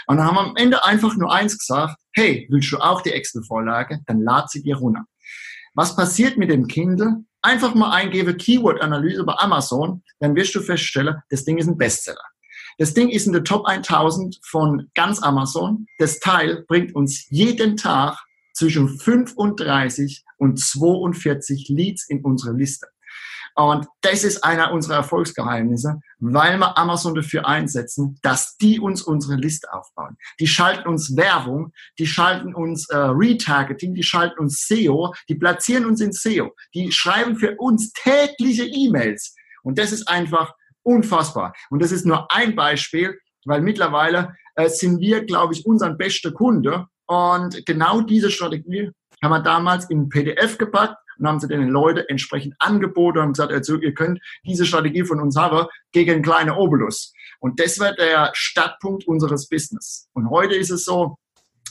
[0.07, 3.11] Und dann haben wir am Ende einfach nur eins gesagt, hey, willst du auch die
[3.11, 4.01] Excel-Vorlage?
[4.07, 5.05] Dann lad sie dir runter.
[5.75, 7.25] Was passiert mit dem Kindle?
[7.45, 12.25] Einfach mal eingebe Keyword-Analyse bei Amazon, dann wirst du feststellen, das Ding ist ein Bestseller.
[12.79, 15.87] Das Ding ist in der Top 1000 von ganz Amazon.
[15.99, 18.17] Das Teil bringt uns jeden Tag
[18.55, 22.87] zwischen 35 und 42 Leads in unsere Liste.
[23.57, 29.37] Und das ist einer unserer Erfolgsgeheimnisse, weil wir Amazon dafür einsetzen, dass die uns unsere
[29.37, 30.17] Liste aufbauen.
[30.41, 35.87] Die schalten uns Werbung, die schalten uns äh, Retargeting, die schalten uns SEO, die platzieren
[35.87, 39.35] uns in SEO, die schreiben für uns tägliche E-Mails.
[39.63, 41.55] Und das ist einfach unfassbar.
[41.71, 46.33] Und das ist nur ein Beispiel, weil mittlerweile äh, sind wir, glaube ich, unseren bester
[46.33, 46.87] Kunde.
[47.07, 48.91] Und genau diese Strategie
[49.23, 53.53] haben wir damals in PDF gepackt und haben sie den Leuten entsprechend angeboten und gesagt,
[53.53, 57.13] also, ihr könnt diese Strategie von uns haben gegen einen kleinen Obolus.
[57.41, 60.09] Und das wird der Startpunkt unseres Business.
[60.13, 61.17] Und heute ist es so,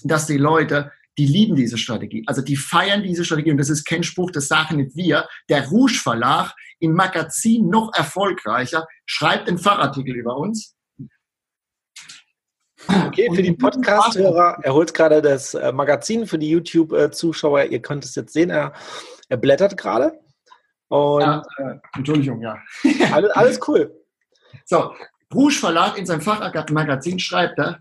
[0.03, 2.23] dass die Leute die lieben diese Strategie.
[2.25, 5.27] Also die feiern diese Strategie und das ist kein Spruch, das sagen nicht wir.
[5.49, 10.75] Der Rouge Verlag im Magazin noch erfolgreicher schreibt einen Fachartikel über uns.
[13.07, 17.65] Okay, für die Podcast-Hörer, er holt gerade das äh, Magazin für die YouTube-Zuschauer.
[17.65, 18.73] Ihr könnt es jetzt sehen, er,
[19.29, 20.19] er blättert gerade.
[20.89, 22.57] Und ja, äh, Entschuldigung, ja.
[23.11, 23.93] alles, alles cool.
[24.65, 24.93] So,
[25.33, 27.79] Rouge Verlag in seinem Fachmagazin schreibt er,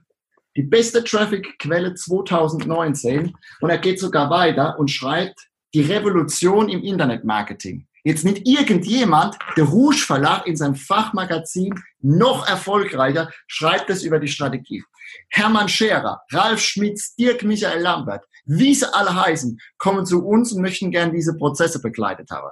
[0.57, 7.87] die beste Traffic-Quelle 2019 und er geht sogar weiter und schreibt die Revolution im Internetmarketing.
[8.05, 14.29] Jetzt nicht irgendjemand, der Rouge Verlag in seinem Fachmagazin noch erfolgreicher schreibt es über die
[14.29, 14.83] Strategie.
[15.31, 20.63] Hermann Scherer, Ralf Schmitz, Dirk Michael Lambert, wie sie alle heißen, kommen zu uns und
[20.63, 22.51] möchten gern diese Prozesse begleitet haben.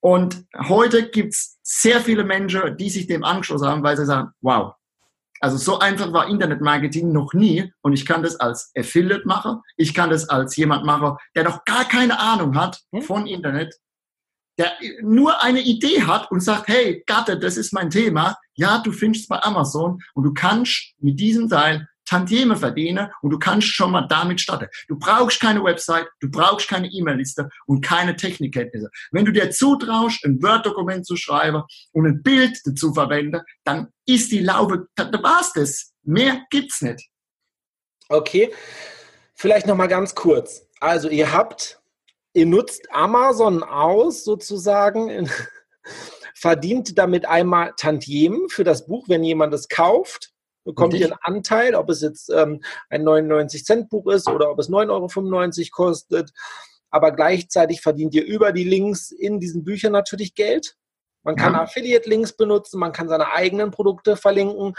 [0.00, 4.74] Und heute gibt's sehr viele Menschen, die sich dem angeschlossen haben, weil sie sagen, wow,
[5.40, 9.60] also so einfach war Internetmarketing noch nie und ich kann das als Affiliate machen.
[9.76, 13.02] Ich kann das als jemand machen, der noch gar keine Ahnung hat hm?
[13.02, 13.74] von Internet,
[14.62, 14.72] der
[15.02, 18.36] nur eine Idee hat und sagt, hey, Gatte, das ist mein Thema.
[18.54, 23.38] Ja, du findest bei Amazon und du kannst mit diesem Teil Tantieme verdienen und du
[23.38, 24.66] kannst schon mal damit starten.
[24.88, 28.90] Du brauchst keine Website, du brauchst keine E-Mail-Liste und keine Technikkenntnisse.
[29.12, 34.30] Wenn du dir zutraust, ein Word-Dokument zu schreiben und ein Bild dazu verwenden, dann ist
[34.30, 35.92] die Laube, da war's das.
[36.02, 37.08] Mehr gibt's nicht.
[38.08, 38.52] Okay,
[39.34, 40.68] vielleicht noch mal ganz kurz.
[40.80, 41.81] Also ihr habt,
[42.34, 45.28] ihr nutzt Amazon aus sozusagen,
[46.34, 50.32] verdient damit einmal Tantiemen für das Buch, wenn jemand es kauft
[50.64, 55.60] bekommt ihr einen Anteil, ob es jetzt ähm, ein 99-Cent-Buch ist oder ob es 9,95
[55.60, 56.32] Euro kostet.
[56.90, 60.76] Aber gleichzeitig verdient ihr über die Links in diesen Büchern natürlich Geld.
[61.24, 61.62] Man kann ja.
[61.62, 64.74] Affiliate-Links benutzen, man kann seine eigenen Produkte verlinken,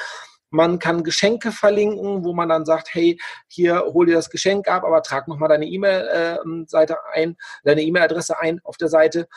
[0.53, 4.83] man kann Geschenke verlinken, wo man dann sagt, hey, hier hol dir das Geschenk ab,
[4.83, 9.27] aber trag nochmal deine E-Mail-Seite äh, ein, deine E-Mail-Adresse ein auf der Seite.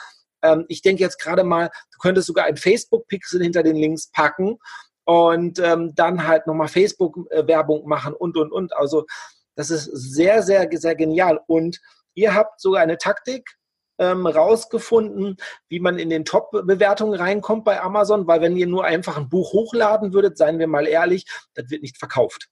[0.43, 4.59] Ähm, ich denke jetzt gerade mal, du könntest sogar ein Facebook-Pixel hinter den Links packen
[5.05, 8.77] und ähm, dann halt nochmal Facebook-Werbung machen und, und, und.
[8.77, 9.07] Also
[9.55, 11.41] das ist sehr, sehr, sehr genial.
[11.47, 11.81] Und
[12.13, 13.57] ihr habt sogar eine Taktik
[13.99, 15.37] ähm, rausgefunden,
[15.69, 19.53] wie man in den Top-Bewertungen reinkommt bei Amazon, weil wenn ihr nur einfach ein Buch
[19.53, 22.49] hochladen würdet, seien wir mal ehrlich, das wird nicht verkauft.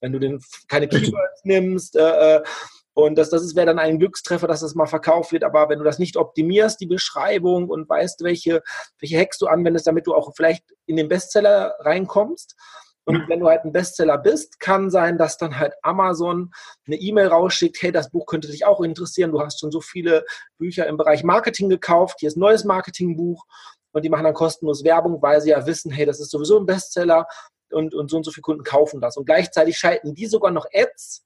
[0.00, 2.42] Wenn du den, keine Keywords nimmst, äh, äh
[2.98, 5.44] und das, das wäre dann ein Glückstreffer, dass das mal verkauft wird.
[5.44, 8.62] Aber wenn du das nicht optimierst, die Beschreibung und weißt, welche,
[8.98, 12.56] welche Hacks du anwendest, damit du auch vielleicht in den Bestseller reinkommst.
[13.06, 16.52] Und wenn du halt ein Bestseller bist, kann sein, dass dann halt Amazon
[16.86, 19.30] eine E-Mail rausschickt, hey, das Buch könnte dich auch interessieren.
[19.30, 20.24] Du hast schon so viele
[20.58, 22.16] Bücher im Bereich Marketing gekauft.
[22.18, 23.44] Hier ist ein neues Marketingbuch.
[23.92, 26.66] Und die machen dann kostenlos Werbung, weil sie ja wissen, hey, das ist sowieso ein
[26.66, 27.26] Bestseller
[27.70, 29.16] und, und so und so viele Kunden kaufen das.
[29.16, 31.24] Und gleichzeitig schalten die sogar noch Ads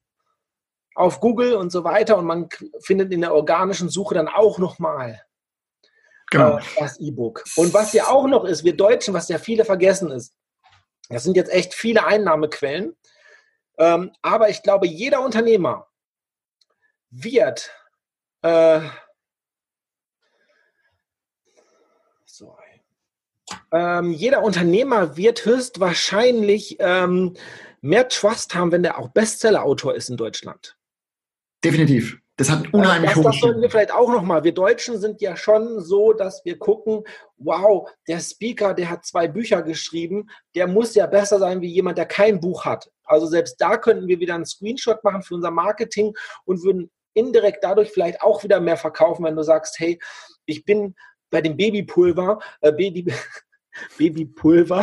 [0.94, 2.48] auf Google und so weiter und man
[2.80, 5.22] findet in der organischen Suche dann auch nochmal
[6.30, 6.58] genau.
[6.58, 7.44] äh, das E-Book.
[7.56, 10.34] Und was ja auch noch ist, wir Deutschen, was ja viele vergessen ist,
[11.10, 12.96] das sind jetzt echt viele Einnahmequellen,
[13.78, 15.88] ähm, aber ich glaube, jeder Unternehmer
[17.10, 17.70] wird
[18.42, 18.80] äh,
[23.72, 27.34] ähm, jeder Unternehmer wird höchstwahrscheinlich ähm,
[27.80, 30.76] mehr Trust haben, wenn der auch Bestseller-Autor ist in Deutschland.
[31.64, 32.20] Definitiv.
[32.40, 34.42] Das hat unheimlich das, das sollten wir vielleicht auch nochmal.
[34.44, 37.05] Wir Deutschen sind ja schon so, dass wir gucken,
[37.37, 41.98] wow, der Speaker, der hat zwei Bücher geschrieben, der muss ja besser sein wie jemand,
[41.98, 42.90] der kein Buch hat.
[43.05, 46.14] Also selbst da könnten wir wieder einen Screenshot machen für unser Marketing
[46.46, 50.00] und würden indirekt dadurch vielleicht auch wieder mehr verkaufen, wenn du sagst, hey,
[50.46, 50.94] ich bin
[51.29, 53.12] bei dem Babypulver, äh, Baby,
[53.98, 54.83] Babypulver,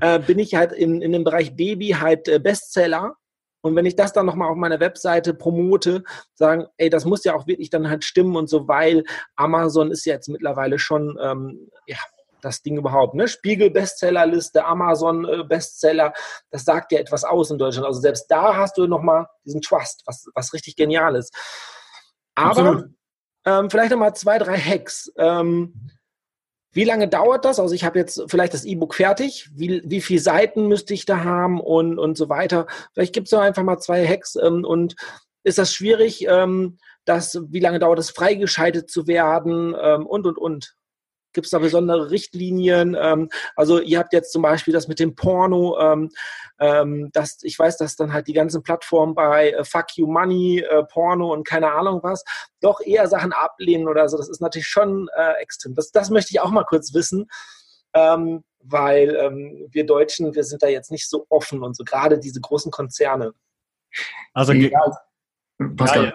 [0.00, 3.16] äh, bin ich halt in, in dem Bereich Baby halt äh, Bestseller.
[3.62, 6.02] Und wenn ich das dann nochmal auf meiner Webseite promote,
[6.34, 9.04] sagen, ey, das muss ja auch wirklich dann halt stimmen und so, weil
[9.36, 11.98] Amazon ist ja jetzt mittlerweile schon, ähm, ja,
[12.40, 13.14] das Ding überhaupt.
[13.14, 13.28] Ne?
[13.28, 16.12] Spiegel Bestsellerliste, Amazon äh, Bestseller,
[16.50, 17.86] das sagt ja etwas aus in Deutschland.
[17.86, 21.34] Also selbst da hast du nochmal diesen Trust, was, was richtig genial ist.
[22.34, 22.84] Aber
[23.44, 25.12] ähm, vielleicht nochmal zwei, drei Hacks.
[25.16, 25.90] Ähm,
[26.72, 27.58] wie lange dauert das?
[27.58, 29.48] Also ich habe jetzt vielleicht das E-Book fertig.
[29.54, 32.66] Wie, wie viele Seiten müsste ich da haben und, und so weiter?
[32.92, 34.36] Vielleicht gibt es einfach mal zwei Hacks.
[34.36, 34.94] Ähm, und
[35.42, 40.38] ist das schwierig, ähm, dass, wie lange dauert es, freigeschaltet zu werden ähm, und, und,
[40.38, 40.74] und?
[41.32, 42.96] Gibt es da besondere Richtlinien?
[42.98, 46.10] Ähm, also ihr habt jetzt zum Beispiel das mit dem Porno, ähm,
[46.58, 50.60] ähm, dass ich weiß, dass dann halt die ganzen Plattformen bei äh, Fuck You Money,
[50.60, 52.24] äh, Porno und keine Ahnung was,
[52.60, 54.16] doch eher Sachen ablehnen oder so.
[54.16, 55.74] Das ist natürlich schon äh, extrem.
[55.74, 57.26] Das, das möchte ich auch mal kurz wissen.
[57.92, 62.18] Ähm, weil ähm, wir Deutschen, wir sind da jetzt nicht so offen und so gerade
[62.18, 63.32] diese großen Konzerne.
[64.34, 64.70] Also ja,
[65.76, 66.14] Pascal.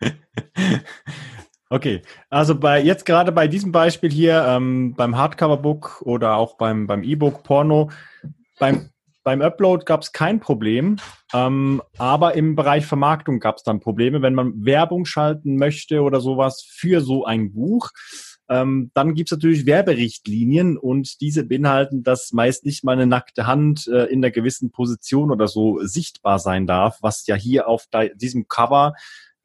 [0.00, 0.10] Ja,
[1.70, 2.00] Okay,
[2.30, 7.02] also bei jetzt gerade bei diesem Beispiel hier ähm, beim Hardcover-Book oder auch beim beim
[7.02, 7.90] E-Book Porno
[8.58, 8.88] beim
[9.22, 10.96] beim Upload gab es kein Problem,
[11.34, 16.20] ähm, aber im Bereich Vermarktung gab es dann Probleme, wenn man Werbung schalten möchte oder
[16.20, 17.90] sowas für so ein Buch.
[18.48, 23.46] Ähm, dann gibt es natürlich Werberichtlinien und diese beinhalten, dass meist nicht mal eine nackte
[23.46, 27.84] Hand äh, in einer gewissen Position oder so sichtbar sein darf, was ja hier auf
[28.14, 28.94] diesem Cover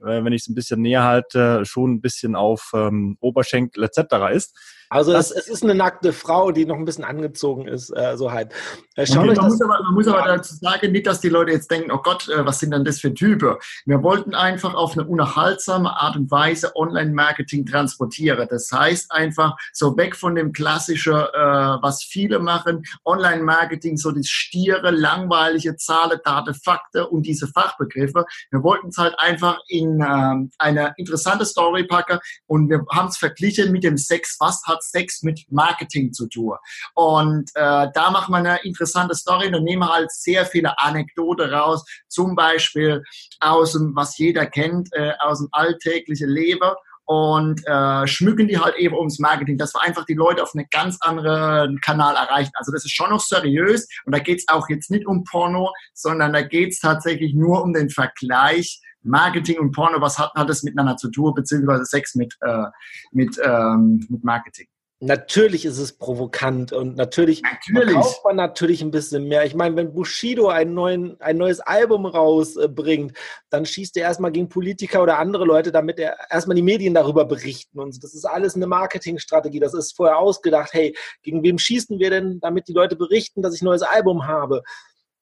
[0.03, 4.33] wenn ich es ein bisschen näher halte, schon ein bisschen auf ähm, Oberschenkel etc.
[4.33, 4.57] ist.
[4.93, 8.31] Also es, es, ist eine nackte Frau, die noch ein bisschen angezogen ist, äh, so
[8.31, 8.51] halt.
[8.95, 11.71] Äh, okay, man, muss aber, man, muss aber, dazu sagen, nicht, dass die Leute jetzt
[11.71, 13.55] denken, oh Gott, äh, was sind denn das für Typen?
[13.87, 18.47] Wir wollten einfach auf eine unerhaltsame Art und Weise Online-Marketing transportieren.
[18.47, 21.37] Das heißt einfach so weg von dem klassischen, äh,
[21.81, 28.25] was viele machen, Online-Marketing, so das stiere, langweilige Zahlen, Daten, Fakten und diese Fachbegriffe.
[28.51, 33.17] Wir wollten es halt einfach in äh, eine interessante Story packen und wir haben es
[33.17, 36.57] verglichen mit dem Sex, was hat Sex mit Marketing zu tun.
[36.95, 41.83] Und äh, da macht man eine interessante Story und nehmen halt sehr viele Anekdoten raus,
[42.07, 43.03] zum Beispiel
[43.39, 46.71] aus dem, was jeder kennt, äh, aus dem alltäglichen Leben
[47.05, 50.67] und äh, schmücken die halt eben ums Marketing, dass wir einfach die Leute auf einen
[50.71, 52.51] ganz anderen Kanal erreichen.
[52.55, 55.71] Also das ist schon noch seriös und da geht es auch jetzt nicht um Porno,
[55.93, 60.49] sondern da geht es tatsächlich nur um den Vergleich Marketing und Porno, was hat, hat
[60.49, 62.65] das miteinander zu tun, beziehungsweise Sex mit, äh,
[63.11, 64.67] mit, ähm, mit Marketing.
[65.05, 67.91] Natürlich ist es provokant und natürlich, natürlich.
[67.91, 69.43] verkauft man natürlich ein bisschen mehr.
[69.45, 73.17] Ich meine, wenn Bushido ein, neuen, ein neues Album rausbringt,
[73.49, 77.25] dann schießt er erstmal gegen Politiker oder andere Leute, damit er erstmal die Medien darüber
[77.25, 77.81] berichten.
[77.81, 79.59] Und das ist alles eine Marketingstrategie.
[79.59, 80.73] Das ist vorher ausgedacht.
[80.73, 84.25] Hey, gegen wem schießen wir denn, damit die Leute berichten, dass ich ein neues Album
[84.25, 84.63] habe?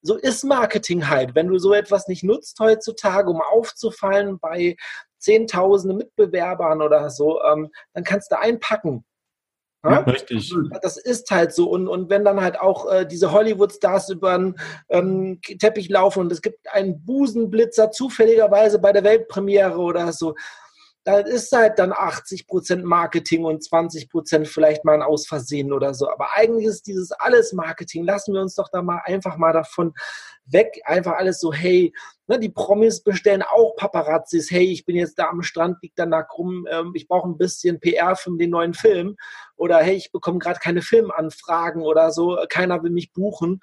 [0.03, 1.35] so ist Marketing halt.
[1.35, 4.75] Wenn du so etwas nicht nutzt heutzutage, um aufzufallen bei
[5.19, 9.05] Zehntausende Mitbewerbern oder so, ähm, dann kannst du einpacken.
[9.83, 10.53] Ja, richtig.
[10.83, 11.69] Das ist halt so.
[11.69, 14.55] Und, und wenn dann halt auch äh, diese Hollywood-Stars über den
[14.89, 20.35] ähm, Teppich laufen und es gibt einen Busenblitzer zufälligerweise bei der Weltpremiere oder so,
[21.03, 26.07] da ist halt dann 80% Marketing und 20% vielleicht mal ein Ausversehen oder so.
[26.09, 28.05] Aber eigentlich ist dieses alles Marketing.
[28.05, 29.93] Lassen wir uns doch da mal einfach mal davon
[30.45, 30.79] weg.
[30.85, 31.91] Einfach alles so, hey,
[32.27, 34.51] ne, die Promis bestellen auch Paparazzis.
[34.51, 36.67] Hey, ich bin jetzt da am Strand, liegt da nackt rum.
[36.69, 39.15] Ähm, ich brauche ein bisschen PR für den neuen Film.
[39.55, 42.37] Oder hey, ich bekomme gerade keine Filmanfragen oder so.
[42.47, 43.59] Keiner will mich buchen.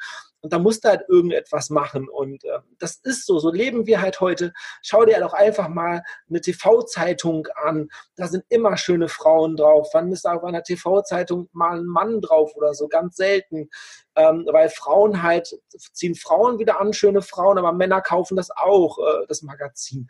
[0.49, 2.09] Und da musst du halt irgendetwas machen.
[2.09, 3.39] Und äh, das ist so.
[3.39, 4.55] So leben wir halt heute.
[4.81, 7.91] Schau dir doch einfach mal eine TV-Zeitung an.
[8.17, 9.91] Da sind immer schöne Frauen drauf.
[9.93, 12.89] Wann ist da auf einer TV-Zeitung mal ein Mann drauf oder so?
[12.89, 13.69] Ganz selten.
[14.17, 15.55] Ähm, weil Frauen halt,
[15.93, 20.09] ziehen Frauen wieder an, schöne Frauen, aber Männer kaufen das auch, äh, das Magazin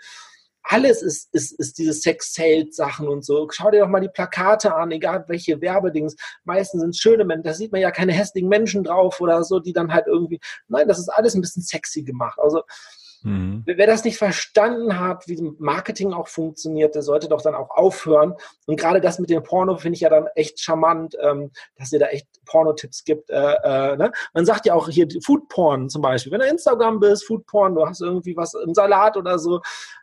[0.70, 3.48] alles ist, ist, ist diese Sex-Sales-Sachen und so.
[3.50, 6.14] Schau dir doch mal die Plakate an, egal welche Werbedings.
[6.44, 9.72] Meistens sind schöne Menschen, da sieht man ja keine hässlichen Menschen drauf oder so, die
[9.72, 12.38] dann halt irgendwie, nein, das ist alles ein bisschen sexy gemacht.
[12.38, 12.62] Also
[13.22, 13.62] Mhm.
[13.66, 18.34] Wer das nicht verstanden hat, wie Marketing auch funktioniert, der sollte doch dann auch aufhören.
[18.66, 21.98] Und gerade das mit dem Porno finde ich ja dann echt charmant, ähm, dass ihr
[21.98, 23.30] da echt Porno-Tipps gibt.
[23.30, 24.12] Äh, äh, ne?
[24.34, 26.32] Man sagt ja auch hier Food Porn zum Beispiel.
[26.32, 29.60] Wenn du Instagram bist, Food Porn, du hast irgendwie was im Salat oder so,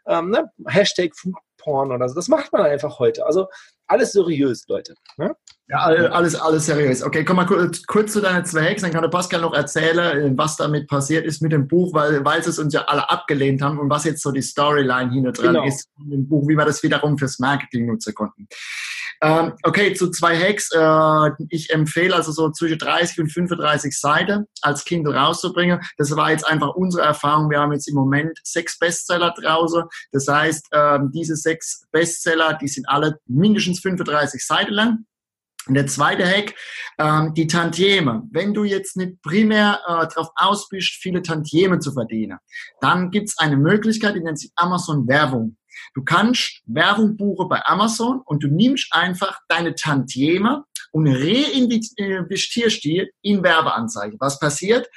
[0.08, 0.52] ähm, ne?
[0.68, 2.16] Hashtag Food Porn oder so.
[2.16, 3.26] Das macht man einfach heute.
[3.26, 3.48] Also
[3.88, 4.96] alles seriös, Leute.
[5.18, 5.36] Ne?
[5.68, 7.02] Ja, alles, alles seriös.
[7.02, 10.38] Okay, komm mal kurz, kurz zu deinen zwei Hacks, dann kann der Pascal noch erzählen,
[10.38, 13.64] was damit passiert ist mit dem Buch, weil, weil sie es uns ja alle abgelehnt
[13.64, 15.66] haben und was jetzt so die Storyline hinter dran genau.
[15.66, 18.48] ist dem Buch, wie wir das wiederum fürs Marketing nutzen konnten.
[19.22, 20.70] Ähm, okay, zu zwei Hacks.
[20.72, 25.80] Äh, ich empfehle also so zwischen 30 und 35 Seiten als Kindle rauszubringen.
[25.98, 27.50] Das war jetzt einfach unsere Erfahrung.
[27.50, 29.84] Wir haben jetzt im Moment sechs Bestseller draußen.
[30.12, 35.06] Das heißt, äh, diese sechs Bestseller, die sind alle mindestens 35 Seiten lang.
[35.68, 36.54] Und der zweite Hack,
[37.00, 38.24] ähm, die Tantieme.
[38.32, 42.38] Wenn du jetzt nicht primär äh, darauf aus bist, viele Tantieme zu verdienen,
[42.82, 45.58] dann gibt's eine Möglichkeit, die nennt sich Amazon Werbung.
[45.94, 53.12] Du kannst Werbung buchen bei Amazon und du nimmst einfach deine Tantieme und reinvestierst die
[53.22, 54.18] in Werbeanzeigen.
[54.20, 54.88] Was passiert?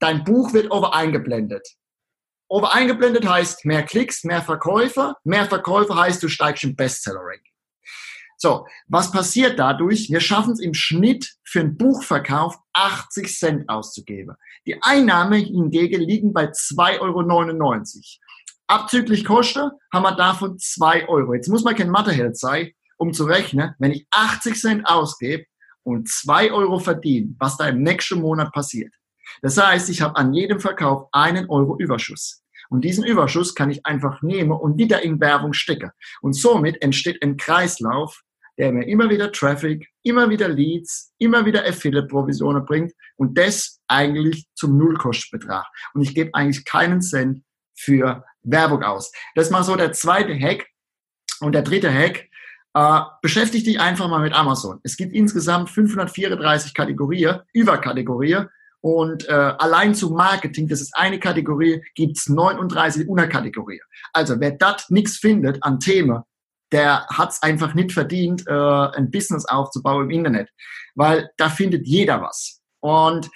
[0.00, 1.66] Dein Buch wird over eingeblendet.
[2.48, 5.16] Over eingeblendet heißt mehr Klicks, mehr Verkäufer.
[5.24, 7.53] Mehr Verkäufer heißt, du steigst im Bestseller-Ranking.
[8.36, 10.10] So, was passiert dadurch?
[10.10, 14.36] Wir schaffen es im Schnitt für einen Buchverkauf 80 Cent auszugeben.
[14.66, 18.24] Die Einnahmen hingegen liegen bei 2,99 Euro.
[18.66, 21.34] Abzüglich Kosten haben wir davon 2 Euro.
[21.34, 25.44] Jetzt muss man kein Matheheld sein, um zu rechnen, wenn ich 80 Cent ausgebe
[25.82, 28.92] und 2 Euro verdiene, was da im nächsten Monat passiert.
[29.42, 32.43] Das heißt, ich habe an jedem Verkauf einen Euro Überschuss.
[32.70, 35.90] Und diesen Überschuss kann ich einfach nehmen und wieder in Werbung stecken.
[36.20, 38.22] Und somit entsteht ein Kreislauf,
[38.58, 44.46] der mir immer wieder Traffic, immer wieder Leads, immer wieder Affiliate-Provisionen bringt und das eigentlich
[44.54, 45.66] zum Nullkostbetrag.
[45.94, 47.42] Und ich gebe eigentlich keinen Cent
[47.76, 49.10] für Werbung aus.
[49.34, 50.66] Das ist mal so der zweite Hack.
[51.40, 52.28] Und der dritte Hack,
[52.74, 54.80] äh, beschäftige dich einfach mal mit Amazon.
[54.82, 58.48] Es gibt insgesamt 534 Kategorien, Überkategorien.
[58.84, 63.80] Und äh, allein zu Marketing, das ist eine Kategorie, gibt's 39 Unterkategorien.
[64.12, 66.22] Also wer dort nichts findet an Themen,
[66.70, 70.50] der hat's einfach nicht verdient, äh, ein Business aufzubauen im Internet.
[70.94, 72.60] Weil da findet jeder was.
[72.80, 73.30] Und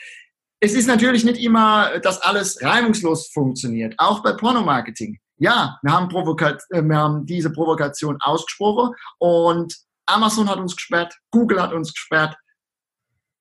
[0.61, 5.19] es ist natürlich nicht immer, dass alles reibungslos funktioniert, auch bei Pornomarketing.
[5.39, 11.15] Ja, wir haben, Provokat äh, wir haben diese Provokation ausgesprochen und Amazon hat uns gesperrt,
[11.31, 12.37] Google hat uns gesperrt,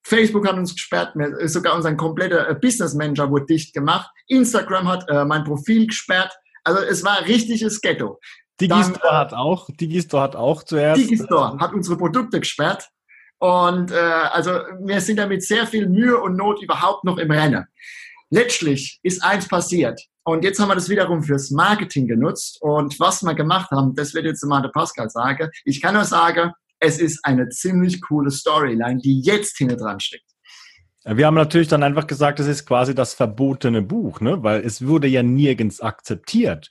[0.07, 1.13] Facebook hat uns gesperrt,
[1.45, 6.33] sogar unser kompletter äh, Business Manager wurde dicht gemacht, Instagram hat äh, mein Profil gesperrt.
[6.63, 8.19] Also es war richtiges Ghetto.
[8.59, 11.01] Digistore hat auch, Digistore hat auch zuerst.
[11.01, 12.87] Digistore hat unsere Produkte gesperrt.
[13.39, 17.65] Und äh, also wir sind damit sehr viel Mühe und Not überhaupt noch im Rennen.
[18.29, 20.01] Letztlich ist eins passiert.
[20.23, 22.57] Und jetzt haben wir das wiederum fürs Marketing genutzt.
[22.61, 25.49] Und was wir gemacht haben, das wird jetzt mal der Pascal sagen.
[25.63, 30.25] Ich kann nur sagen, es ist eine ziemlich coole Storyline, die jetzt hinten dran steckt.
[31.05, 34.43] Wir haben natürlich dann einfach gesagt, es ist quasi das verbotene Buch, ne?
[34.43, 36.69] weil es wurde ja nirgends akzeptiert.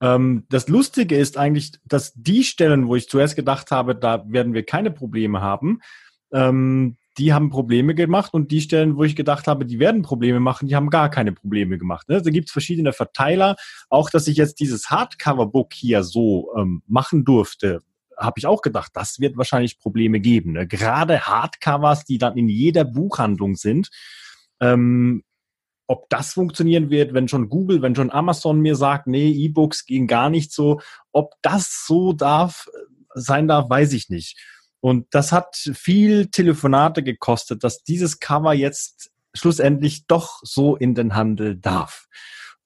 [0.00, 4.54] Ähm, das Lustige ist eigentlich, dass die Stellen, wo ich zuerst gedacht habe, da werden
[4.54, 5.80] wir keine Probleme haben,
[6.32, 10.40] ähm, die haben Probleme gemacht und die Stellen, wo ich gedacht habe, die werden Probleme
[10.40, 12.08] machen, die haben gar keine Probleme gemacht.
[12.08, 12.20] Ne?
[12.20, 13.56] Da gibt es verschiedene Verteiler.
[13.88, 17.80] Auch, dass ich jetzt dieses Hardcover-Book hier so ähm, machen durfte,
[18.16, 20.52] habe ich auch gedacht, das wird wahrscheinlich Probleme geben.
[20.52, 20.66] Ne?
[20.66, 23.90] Gerade Hardcovers, die dann in jeder Buchhandlung sind.
[24.60, 25.22] Ähm,
[25.88, 30.06] ob das funktionieren wird, wenn schon Google, wenn schon Amazon mir sagt, nee, E-Books gehen
[30.06, 30.80] gar nicht so,
[31.12, 32.66] ob das so darf,
[33.14, 34.36] sein darf, weiß ich nicht.
[34.80, 41.14] Und das hat viel Telefonate gekostet, dass dieses Cover jetzt schlussendlich doch so in den
[41.14, 42.06] Handel darf.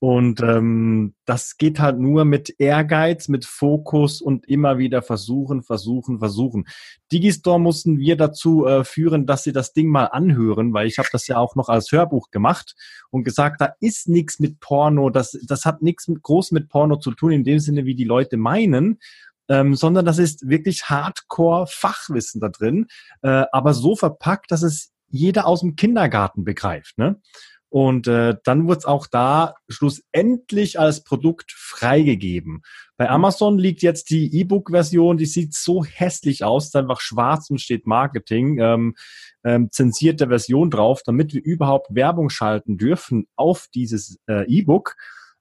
[0.00, 6.18] Und ähm, das geht halt nur mit Ehrgeiz, mit Fokus und immer wieder versuchen, versuchen,
[6.18, 6.66] versuchen.
[7.12, 11.10] Digistore mussten wir dazu äh, führen, dass sie das Ding mal anhören, weil ich habe
[11.12, 12.76] das ja auch noch als Hörbuch gemacht
[13.10, 16.96] und gesagt, da ist nichts mit Porno, das, das hat nichts mit, groß mit Porno
[16.96, 19.00] zu tun, in dem Sinne, wie die Leute meinen.
[19.50, 22.86] Ähm, sondern das ist wirklich Hardcore-Fachwissen da drin,
[23.22, 26.96] äh, aber so verpackt, dass es jeder aus dem Kindergarten begreift.
[26.96, 27.20] Ne?
[27.70, 32.62] Und äh, dann wurde es auch da schlussendlich als Produkt freigegeben.
[32.96, 33.12] Bei mhm.
[33.12, 37.86] Amazon liegt jetzt die E-Book-Version, die sieht so hässlich aus, ist einfach schwarz und steht
[37.86, 38.96] Marketing, ähm,
[39.44, 44.96] ähm, zensierte Version drauf, damit wir überhaupt Werbung schalten dürfen auf dieses äh, E-Book.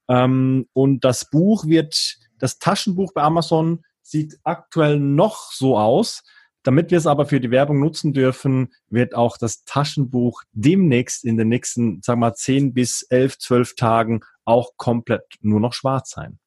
[0.08, 6.22] Ähm, und das Buch wird, das Taschenbuch bei Amazon sieht aktuell noch so aus.
[6.62, 11.36] Damit wir es aber für die Werbung nutzen dürfen, wird auch das Taschenbuch demnächst in
[11.36, 16.10] den nächsten, sagen wir mal, 10 bis 11, 12 Tagen auch komplett nur noch schwarz
[16.10, 16.38] sein.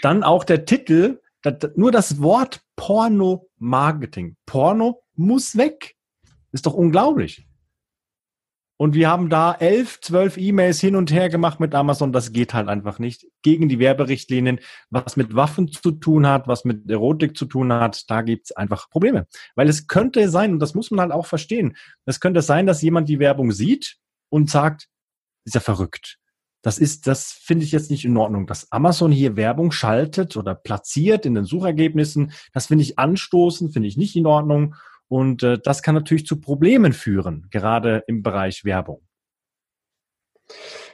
[0.00, 1.20] Dann auch der Titel,
[1.76, 4.36] nur das Wort Porno-Marketing.
[4.46, 5.96] Porno muss weg.
[6.52, 7.46] Ist doch unglaublich.
[8.76, 12.12] Und wir haben da elf, zwölf E-Mails hin und her gemacht mit Amazon.
[12.12, 13.26] Das geht halt einfach nicht.
[13.42, 14.58] Gegen die Werberichtlinien,
[14.90, 18.90] was mit Waffen zu tun hat, was mit Erotik zu tun hat, da gibt's einfach
[18.90, 19.26] Probleme.
[19.54, 22.82] Weil es könnte sein, und das muss man halt auch verstehen, es könnte sein, dass
[22.82, 23.98] jemand die Werbung sieht
[24.30, 24.88] und sagt,
[25.44, 26.18] ist ja verrückt.
[26.62, 28.46] Das ist, das finde ich jetzt nicht in Ordnung.
[28.46, 33.88] Dass Amazon hier Werbung schaltet oder platziert in den Suchergebnissen, das finde ich anstoßend, finde
[33.88, 34.76] ich nicht in Ordnung.
[35.12, 39.06] Und äh, das kann natürlich zu Problemen führen, gerade im Bereich Werbung.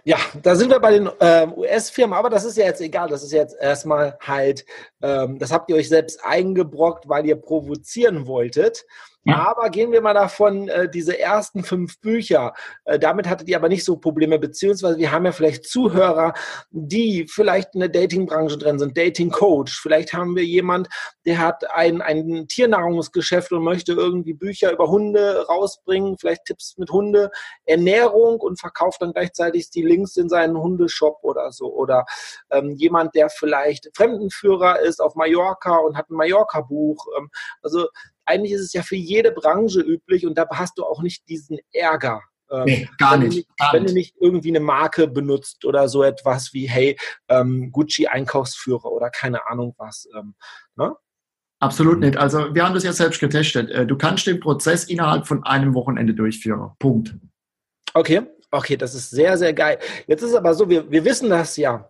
[0.05, 3.09] Ja, da sind wir bei den ähm, US-Firmen, aber das ist ja jetzt egal.
[3.09, 4.64] Das ist jetzt erstmal halt,
[5.03, 8.84] ähm, das habt ihr euch selbst eingebrockt, weil ihr provozieren wolltet.
[9.28, 9.46] Ja.
[9.49, 12.55] Aber gehen wir mal davon, äh, diese ersten fünf Bücher,
[12.86, 16.32] äh, damit hattet ihr aber nicht so Probleme, beziehungsweise wir haben ja vielleicht Zuhörer,
[16.70, 19.80] die vielleicht in der Datingbranche drin sind, Dating-Coach.
[19.82, 20.88] Vielleicht haben wir jemand,
[21.26, 26.90] der hat ein, ein Tiernahrungsgeschäft und möchte irgendwie Bücher über Hunde rausbringen, vielleicht Tipps mit
[26.90, 27.30] Hunde,
[27.66, 31.72] Ernährung und verkauft dann gleichzeitig die Links in seinen Hundeshop oder so.
[31.72, 32.05] Oder
[32.51, 37.07] ähm, jemand, der vielleicht Fremdenführer ist auf Mallorca und hat ein Mallorca-Buch.
[37.18, 37.30] Ähm,
[37.62, 37.89] also
[38.24, 41.59] eigentlich ist es ja für jede Branche üblich und da hast du auch nicht diesen
[41.72, 42.22] Ärger.
[42.51, 43.47] Ähm, nee, gar nicht.
[43.59, 46.97] Gar wenn du nicht irgendwie eine Marke benutzt oder so etwas wie, hey,
[47.28, 50.09] ähm, Gucci Einkaufsführer oder keine Ahnung was.
[50.16, 50.34] Ähm,
[50.76, 50.95] ne?
[51.61, 52.16] Absolut nicht.
[52.16, 53.70] Also wir haben das ja selbst getestet.
[53.70, 56.70] Äh, du kannst den Prozess innerhalb von einem Wochenende durchführen.
[56.78, 57.16] Punkt.
[57.95, 59.78] Okay, okay, das ist sehr, sehr geil.
[60.07, 61.88] Jetzt ist aber so, wir, wir wissen das ja.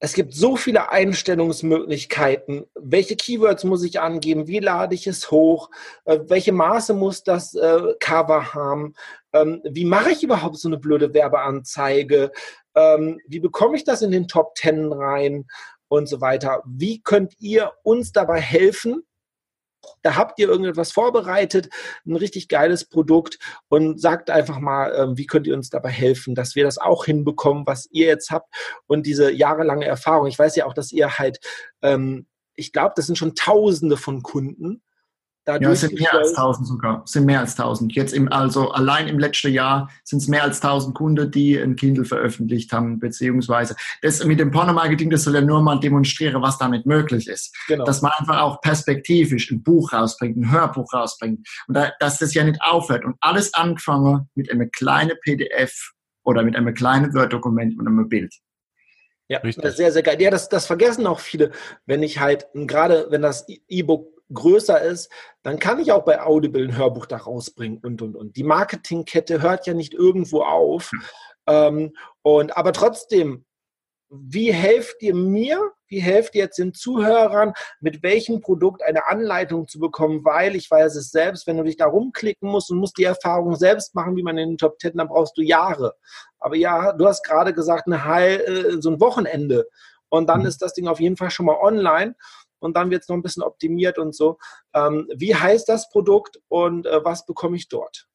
[0.00, 2.66] Es gibt so viele Einstellungsmöglichkeiten.
[2.74, 4.46] Welche Keywords muss ich angeben?
[4.46, 5.70] Wie lade ich es hoch?
[6.04, 8.94] Äh, welche Maße muss das äh, Cover haben?
[9.32, 12.32] Ähm, wie mache ich überhaupt so eine blöde Werbeanzeige?
[12.74, 15.46] Ähm, wie bekomme ich das in den Top Ten rein?
[15.88, 16.62] Und so weiter.
[16.66, 19.04] Wie könnt ihr uns dabei helfen,
[20.02, 21.68] da habt ihr irgendetwas vorbereitet,
[22.06, 26.34] ein richtig geiles Produkt und sagt einfach mal, ähm, wie könnt ihr uns dabei helfen,
[26.34, 28.54] dass wir das auch hinbekommen, was ihr jetzt habt
[28.86, 30.26] und diese jahrelange Erfahrung.
[30.26, 31.38] Ich weiß ja auch, dass ihr halt,
[31.82, 34.82] ähm, ich glaube, das sind schon Tausende von Kunden,
[35.46, 37.02] ja, es sind mehr als 1000 sogar.
[37.04, 37.94] Es sind mehr als 1000.
[37.94, 41.76] Jetzt im, also allein im letzten Jahr sind es mehr als 1000 Kunden, die ein
[41.76, 46.58] Kindle veröffentlicht haben, beziehungsweise das mit dem Pornomarketing, das soll ja nur mal demonstrieren, was
[46.58, 47.54] damit möglich ist.
[47.68, 47.84] Genau.
[47.84, 52.32] Dass man einfach auch perspektivisch ein Buch rausbringt, ein Hörbuch rausbringt und da, dass das
[52.34, 55.92] ja nicht aufhört und alles angefangen mit einem kleinen PDF
[56.24, 58.34] oder mit einem kleinen Word-Dokument und einem Bild.
[59.28, 59.62] Ja, Richtig.
[59.62, 60.20] das ist sehr, sehr geil.
[60.20, 61.50] Ja, das, das vergessen auch viele,
[61.86, 65.10] wenn ich halt, gerade wenn das E-Book größer ist,
[65.42, 68.36] dann kann ich auch bei Audible ein Hörbuch da rausbringen und, und, und.
[68.36, 70.90] Die Marketingkette hört ja nicht irgendwo auf.
[70.90, 71.02] Hm.
[71.46, 73.44] Ähm, und, aber trotzdem,
[74.08, 79.68] wie helft ihr mir, wie helft ihr jetzt den Zuhörern, mit welchem Produkt eine Anleitung
[79.68, 82.96] zu bekommen, weil ich weiß es selbst, wenn du dich da rumklicken musst und musst
[82.98, 85.94] die Erfahrung selbst machen, wie man in den Top 10, dann brauchst du Jahre.
[86.38, 89.66] Aber ja, du hast gerade gesagt, eine Heil, äh, so ein Wochenende.
[90.08, 90.46] Und dann mhm.
[90.46, 92.14] ist das Ding auf jeden Fall schon mal online
[92.64, 94.38] und dann wird es noch ein bisschen optimiert und so.
[94.74, 98.06] Ähm, wie heißt das Produkt und äh, was bekomme ich dort?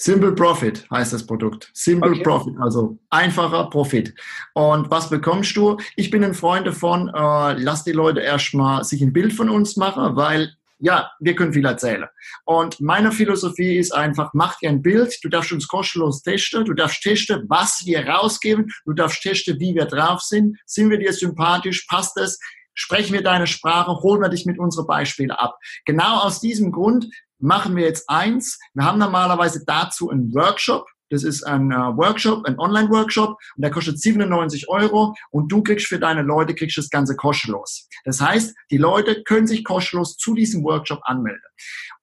[0.00, 1.70] Simple Profit heißt das Produkt.
[1.74, 2.22] Simple okay.
[2.22, 4.14] Profit, also einfacher Profit.
[4.54, 5.76] Und was bekommst du?
[5.96, 9.76] Ich bin ein Freund davon, äh, lass die Leute erstmal sich ein Bild von uns
[9.76, 12.06] machen, weil ja, wir können viel erzählen.
[12.44, 16.74] Und meine Philosophie ist einfach, mach dir ein Bild, du darfst uns kostenlos testen, du
[16.74, 21.12] darfst testen, was wir rausgeben, du darfst testen, wie wir drauf sind, sind wir dir
[21.12, 22.38] sympathisch, passt es,
[22.78, 25.58] sprechen wir deine Sprache, holen wir dich mit unseren Beispielen ab.
[25.84, 28.58] Genau aus diesem Grund machen wir jetzt eins.
[28.74, 30.86] Wir haben normalerweise dazu einen Workshop.
[31.10, 35.86] Das ist ein äh, Workshop, ein Online-Workshop und der kostet 97 Euro und du kriegst
[35.86, 37.88] für deine Leute kriegst das Ganze kostenlos.
[38.04, 41.40] Das heißt, die Leute können sich kostenlos zu diesem Workshop anmelden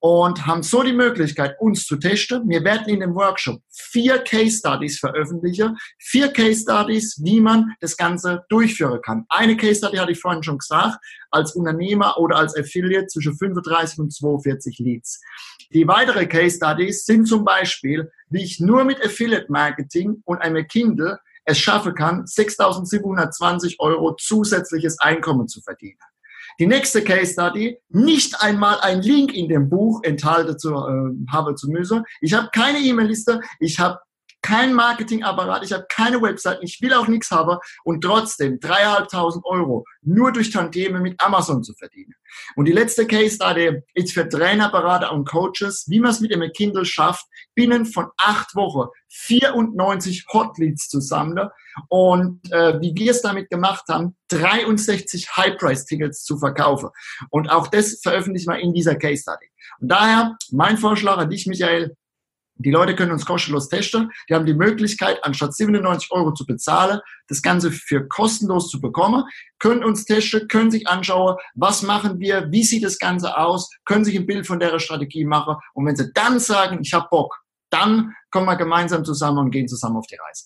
[0.06, 2.48] und haben so die Möglichkeit, uns zu testen.
[2.48, 5.76] Wir werden in dem Workshop vier Case Studies veröffentlichen.
[5.98, 9.26] Vier Case Studies, wie man das Ganze durchführen kann.
[9.30, 11.00] Eine Case Study hatte ich vorhin schon gesagt,
[11.32, 15.22] als Unternehmer oder als Affiliate zwischen 35 und 42 Leads.
[15.74, 20.68] Die weitere Case Studies sind zum Beispiel, wie ich nur mit Affiliate Marketing und einem
[20.68, 25.98] Kindle es schaffen kann, 6.720 Euro zusätzliches Einkommen zu verdienen.
[26.60, 31.56] Die nächste Case Study, nicht einmal ein Link in dem Buch enthalten zu, äh, habe
[31.56, 32.04] zu müssen.
[32.22, 34.00] Ich habe keine E-Mail-Liste, ich habe
[34.46, 39.86] kein Marketingapparat, ich habe keine Website, ich will auch nichts haben und trotzdem dreieinhalbtausend Euro
[40.04, 42.14] nur durch Tanteme mit Amazon zu verdienen.
[42.56, 46.32] Und die letzte Case Study ist für Trainer, Berater und Coaches, wie man es mit
[46.32, 47.26] dem Kindle schafft,
[47.56, 51.50] binnen von acht Wochen 94 Hotleads zu sammeln
[51.90, 56.90] und äh, wie wir es damit gemacht haben, 63 High-Price-Tickets zu verkaufen.
[57.32, 59.50] Und auch das veröffentlichen wir in dieser Case Study.
[59.80, 61.96] Und daher mein Vorschlag an dich, Michael,
[62.58, 64.12] Die Leute können uns kostenlos testen.
[64.30, 69.26] Die haben die Möglichkeit, anstatt 97 Euro zu bezahlen, das Ganze für kostenlos zu bekommen,
[69.60, 74.06] können uns testen, können sich anschauen, was machen wir, wie sieht das Ganze aus, können
[74.06, 75.56] sich ein Bild von der Strategie machen.
[75.74, 77.36] Und wenn sie dann sagen, ich habe Bock,
[77.70, 80.46] dann kommen wir gemeinsam zusammen und gehen zusammen auf die Reise.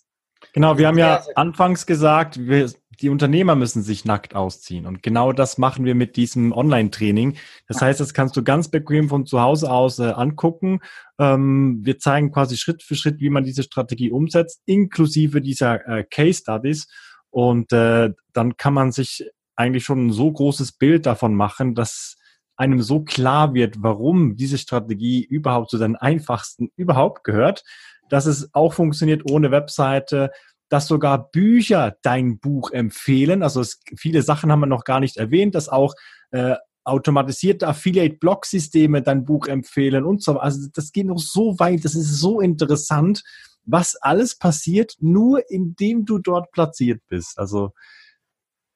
[0.54, 4.86] Genau, wir haben ja anfangs gesagt, wir, die Unternehmer müssen sich nackt ausziehen.
[4.86, 7.38] Und genau das machen wir mit diesem Online-Training.
[7.68, 10.80] Das heißt, das kannst du ganz bequem von zu Hause aus äh, angucken.
[11.18, 16.04] Ähm, wir zeigen quasi Schritt für Schritt, wie man diese Strategie umsetzt, inklusive dieser äh,
[16.04, 16.88] Case Studies.
[17.30, 22.18] Und äh, dann kann man sich eigentlich schon ein so großes Bild davon machen, dass
[22.56, 27.64] einem so klar wird, warum diese Strategie überhaupt zu den einfachsten überhaupt gehört
[28.10, 30.32] dass es auch funktioniert ohne Webseite,
[30.70, 33.44] dass sogar Bücher dein Buch empfehlen.
[33.44, 35.96] Also es, viele Sachen haben wir noch gar nicht erwähnt, dass auch
[36.32, 40.40] äh, automatisierte Affiliate-Blog-Systeme dein Buch empfehlen und so.
[40.40, 43.24] Also das geht noch so weit, das ist so interessant,
[43.66, 47.38] was alles passiert, nur indem du dort platziert bist.
[47.38, 47.74] Also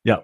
[0.04, 0.24] ja,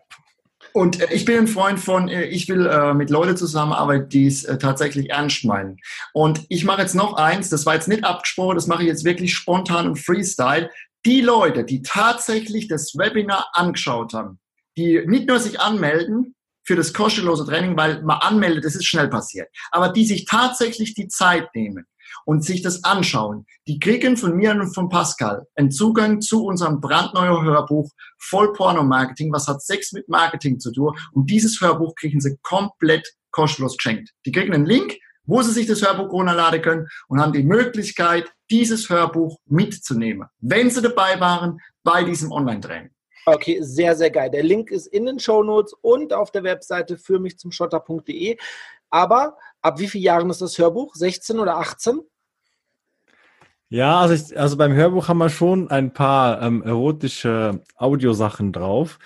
[0.74, 4.28] und äh, ich bin ein Freund von, äh, ich will äh, mit Leuten zusammenarbeiten, die
[4.28, 5.78] es tatsächlich ernst meinen.
[6.14, 9.06] Und ich mache jetzt noch eins, das war jetzt nicht abgesprochen, das mache ich jetzt
[9.06, 10.70] wirklich spontan und Freestyle.
[11.06, 14.40] Die Leute, die tatsächlich das Webinar angeschaut haben,
[14.78, 16.36] die nicht nur sich anmelden
[16.66, 20.94] für das kostenlose Training, weil man anmeldet, das ist schnell passiert, aber die sich tatsächlich
[20.94, 21.86] die Zeit nehmen
[22.26, 26.82] und sich das anschauen, die kriegen von mir und von Pascal einen Zugang zu unserem
[26.82, 30.96] brandneuen Hörbuch Voll Porno Marketing, was hat Sex mit Marketing zu tun.
[31.14, 34.12] Und dieses Hörbuch kriegen sie komplett kostenlos geschenkt.
[34.26, 38.32] Die kriegen einen Link, wo sie sich das Hörbuch runterladen können und haben die Möglichkeit,
[38.50, 42.92] dieses Hörbuch mitzunehmen, wenn sie dabei waren bei diesem Online-Training.
[43.26, 44.30] Okay, sehr, sehr geil.
[44.32, 48.38] Der Link ist in den Show Notes und auf der Webseite für mich zum Schotter.de.
[48.90, 50.96] Aber ab wie vielen Jahren ist das Hörbuch?
[50.96, 52.00] 16 oder 18?
[53.72, 58.98] Ja, also, ich, also beim Hörbuch haben wir schon ein paar ähm, erotische Audiosachen drauf.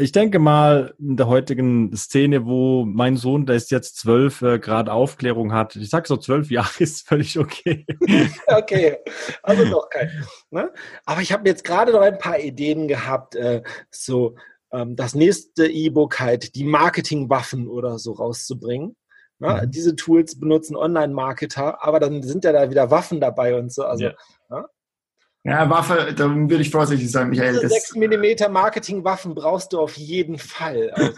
[0.00, 4.60] Ich denke mal, in der heutigen Szene, wo mein Sohn, der ist jetzt zwölf, äh,
[4.60, 7.84] gerade Aufklärung hat, ich sag so zwölf Jahre ist völlig okay.
[8.46, 8.98] okay,
[9.42, 10.08] also doch kein.
[10.50, 10.72] Ne?
[11.04, 14.36] Aber ich habe jetzt gerade noch ein paar Ideen gehabt, äh, so
[14.72, 18.94] ähm, das nächste E-Book halt, die Marketingwaffen oder so rauszubringen.
[19.40, 19.62] Ne?
[19.64, 19.70] Mhm.
[19.72, 23.82] Diese Tools benutzen Online-Marketer, aber dann sind ja da wieder Waffen dabei und so.
[23.82, 24.14] Also, ja.
[25.48, 27.54] Ja, Waffe, da würde ich vorsichtig sein, Michael.
[27.54, 30.92] Diese 6 mm Marketing-Waffen brauchst du auf jeden Fall.
[30.96, 31.14] Ne?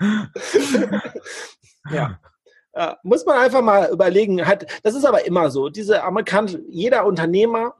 [1.90, 2.20] ja.
[2.72, 4.46] Äh, muss man einfach mal überlegen.
[4.46, 5.70] Hat, das ist aber immer so.
[5.70, 7.74] Diese amerikanische, jeder Unternehmer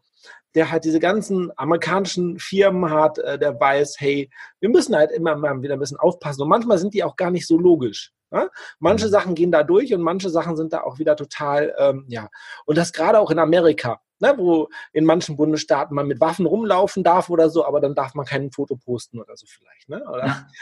[0.54, 4.30] der halt diese ganzen amerikanischen Firmen hat, äh, der weiß, hey,
[4.60, 6.42] wir müssen halt immer mal wieder ein bisschen aufpassen.
[6.42, 8.12] Und manchmal sind die auch gar nicht so logisch.
[8.30, 8.48] Ja?
[8.78, 9.10] Manche mhm.
[9.10, 12.28] Sachen gehen da durch und manche Sachen sind da auch wieder total, ähm, ja.
[12.66, 17.04] Und das gerade auch in Amerika ne, wo in manchen Bundesstaaten man mit Waffen rumlaufen
[17.04, 19.88] darf oder so, aber dann darf man kein Foto posten oder so vielleicht.
[19.88, 20.04] Ne?
[20.08, 20.26] Oder?
[20.26, 20.46] Ja.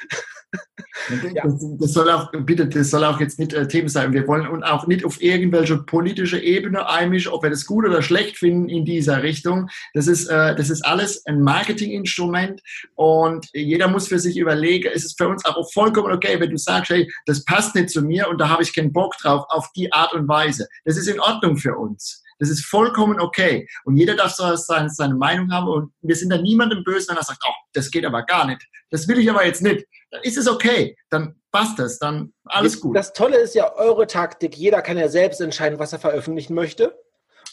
[1.44, 4.12] Das, das, soll auch, bitte, das soll auch jetzt nicht äh, Thema sein.
[4.12, 8.02] Wir wollen uns auch nicht auf irgendwelche politische Ebene einmischen, ob wir das gut oder
[8.02, 9.68] schlecht finden in dieser Richtung.
[9.94, 12.62] Das ist, äh, das ist alles ein Marketinginstrument
[12.94, 16.58] und jeder muss für sich überlegen, es ist für uns auch vollkommen okay, wenn du
[16.58, 19.70] sagst, hey, das passt nicht zu mir und da habe ich keinen Bock drauf, auf
[19.76, 20.66] die Art und Weise.
[20.84, 22.24] Das ist in Ordnung für uns.
[22.38, 23.68] Das ist vollkommen okay.
[23.84, 27.16] Und jeder darf so seine, seine Meinung haben und wir sind da niemandem böse, wenn
[27.16, 28.66] er sagt, oh, das geht aber gar nicht.
[28.90, 29.86] Das will ich aber jetzt nicht.
[30.10, 30.96] Dann ist es okay.
[31.10, 31.98] Dann passt es.
[31.98, 32.96] Dann alles gut.
[32.96, 34.56] Das Tolle ist ja eure Taktik.
[34.56, 36.96] Jeder kann ja selbst entscheiden, was er veröffentlichen möchte.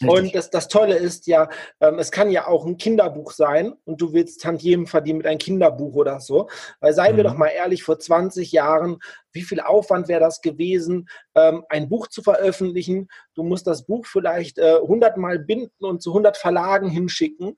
[0.00, 1.48] Und das, das Tolle ist ja,
[1.80, 5.38] ähm, es kann ja auch ein Kinderbuch sein und du willst Tantiemen verdienen mit einem
[5.38, 6.48] Kinderbuch oder so.
[6.80, 7.16] Weil seien mhm.
[7.18, 8.98] wir doch mal ehrlich, vor 20 Jahren,
[9.32, 13.08] wie viel Aufwand wäre das gewesen, ähm, ein Buch zu veröffentlichen?
[13.34, 17.56] Du musst das Buch vielleicht äh, 100 Mal binden und zu 100 Verlagen hinschicken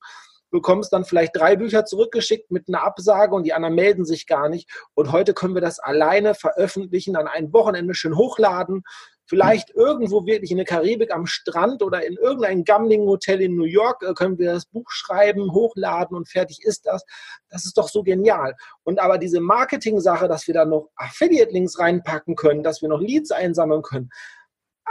[0.50, 4.48] bekommst dann vielleicht drei Bücher zurückgeschickt mit einer Absage und die anderen melden sich gar
[4.48, 4.70] nicht.
[4.94, 8.84] Und heute können wir das alleine veröffentlichen, an einem Wochenende schön hochladen,
[9.26, 14.02] Vielleicht irgendwo wirklich in der Karibik am Strand oder in irgendeinem Gambling-Hotel in New York
[14.02, 17.04] äh, können wir das Buch schreiben, hochladen und fertig ist das.
[17.50, 18.54] Das ist doch so genial.
[18.84, 23.32] Und aber diese Marketing-Sache, dass wir da noch Affiliate-Links reinpacken können, dass wir noch Leads
[23.32, 24.10] einsammeln können,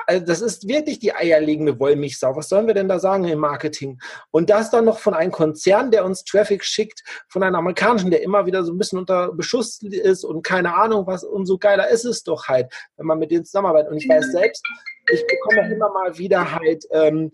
[0.08, 2.36] also das ist wirklich die eierlegende Wollmilchsau.
[2.36, 4.00] Was sollen wir denn da sagen im Marketing?
[4.32, 8.22] Und das dann noch von einem Konzern, der uns Traffic schickt, von einem amerikanischen, der
[8.22, 11.24] immer wieder so ein bisschen unter Beschuss ist und keine Ahnung was.
[11.24, 13.92] Umso geiler ist es doch halt, wenn man mit denen zusammenarbeitet.
[13.92, 14.64] Und ich weiß selbst,
[15.12, 17.32] ich bekomme immer mal wieder halt ähm,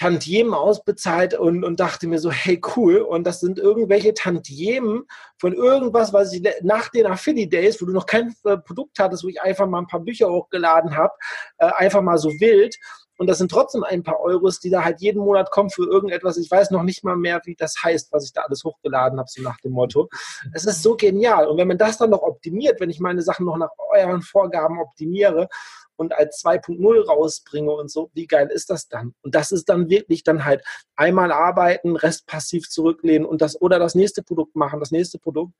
[0.00, 5.02] Tantiemen ausbezahlt und, und dachte mir so, hey cool, und das sind irgendwelche Tantiemen
[5.36, 9.24] von irgendwas, was ich nach den Affiliate Days, wo du noch kein äh, Produkt hattest,
[9.24, 11.12] wo ich einfach mal ein paar Bücher hochgeladen habe,
[11.58, 12.76] äh, einfach mal so wild.
[13.18, 16.38] Und das sind trotzdem ein paar Euros, die da halt jeden Monat kommen für irgendetwas.
[16.38, 19.28] Ich weiß noch nicht mal mehr, wie das heißt, was ich da alles hochgeladen habe,
[19.30, 20.08] so nach dem Motto.
[20.54, 21.46] Es ist so genial.
[21.46, 24.80] Und wenn man das dann noch optimiert, wenn ich meine Sachen noch nach euren Vorgaben
[24.80, 25.50] optimiere
[26.00, 29.12] und als 2.0 rausbringe und so, wie geil ist das dann?
[29.20, 30.64] Und das ist dann wirklich dann halt
[30.96, 35.52] einmal arbeiten, Rest passiv zurücklehnen und das oder das nächste Produkt machen, das nächste Produkt,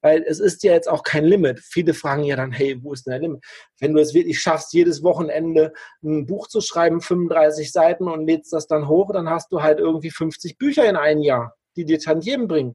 [0.00, 1.60] weil es ist ja jetzt auch kein Limit.
[1.60, 3.44] Viele fragen ja dann, hey, wo ist denn der Limit?
[3.78, 5.72] Wenn du es wirklich schaffst, jedes Wochenende
[6.02, 9.78] ein Buch zu schreiben, 35 Seiten und lädst das dann hoch, dann hast du halt
[9.78, 12.74] irgendwie 50 Bücher in einem Jahr, die dir Tantiemen bringen.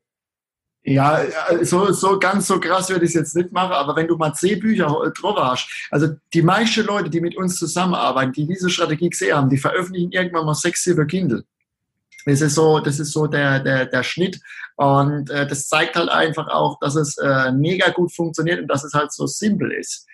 [0.89, 1.21] Ja,
[1.61, 4.33] so, so ganz so krass würde ich es jetzt nicht machen, aber wenn du mal
[4.33, 4.87] zehn Bücher
[5.19, 9.49] drauf hast, also die meisten Leute, die mit uns zusammenarbeiten, die diese Strategie gesehen haben,
[9.49, 11.43] die veröffentlichen irgendwann mal sechs, sieben Kindle.
[12.25, 14.39] Das ist so, das ist so der, der, der Schnitt.
[14.75, 18.83] Und äh, das zeigt halt einfach auch, dass es äh, mega gut funktioniert und dass
[18.83, 20.07] es halt so simpel ist.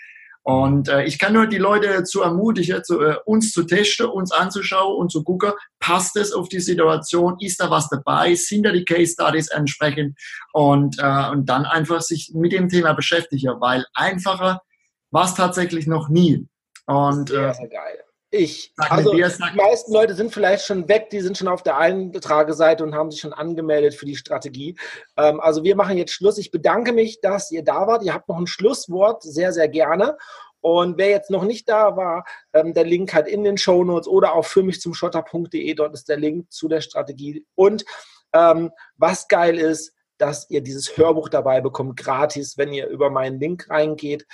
[0.47, 4.31] Und äh, ich kann nur die Leute dazu ermutigen, zu, äh, uns zu testen, uns
[4.31, 8.71] anzuschauen und zu gucken, passt es auf die Situation, ist da was dabei, sind da
[8.71, 10.19] die Case Studies entsprechend
[10.53, 14.61] und, äh, und dann einfach sich mit dem Thema beschäftigen, weil einfacher
[15.09, 16.47] war es tatsächlich noch nie.
[16.85, 18.04] Und, sehr, äh, sehr geil.
[18.35, 18.73] Ich.
[18.77, 19.21] Also die
[19.55, 23.21] meisten Leute sind vielleicht schon weg, die sind schon auf der Eintrageseite und haben sich
[23.21, 24.77] schon angemeldet für die Strategie.
[25.17, 26.37] Ähm, also wir machen jetzt Schluss.
[26.37, 28.03] Ich bedanke mich, dass ihr da wart.
[28.03, 30.17] Ihr habt noch ein Schlusswort, sehr, sehr gerne.
[30.61, 34.07] Und wer jetzt noch nicht da war, ähm, der Link hat in den Show Notes
[34.07, 37.45] oder auch für mich zum schotter.de, dort ist der Link zu der Strategie.
[37.53, 37.85] Und
[38.33, 43.39] ähm, was geil ist, dass ihr dieses Hörbuch dabei bekommt, gratis, wenn ihr über meinen
[43.39, 44.25] Link reingeht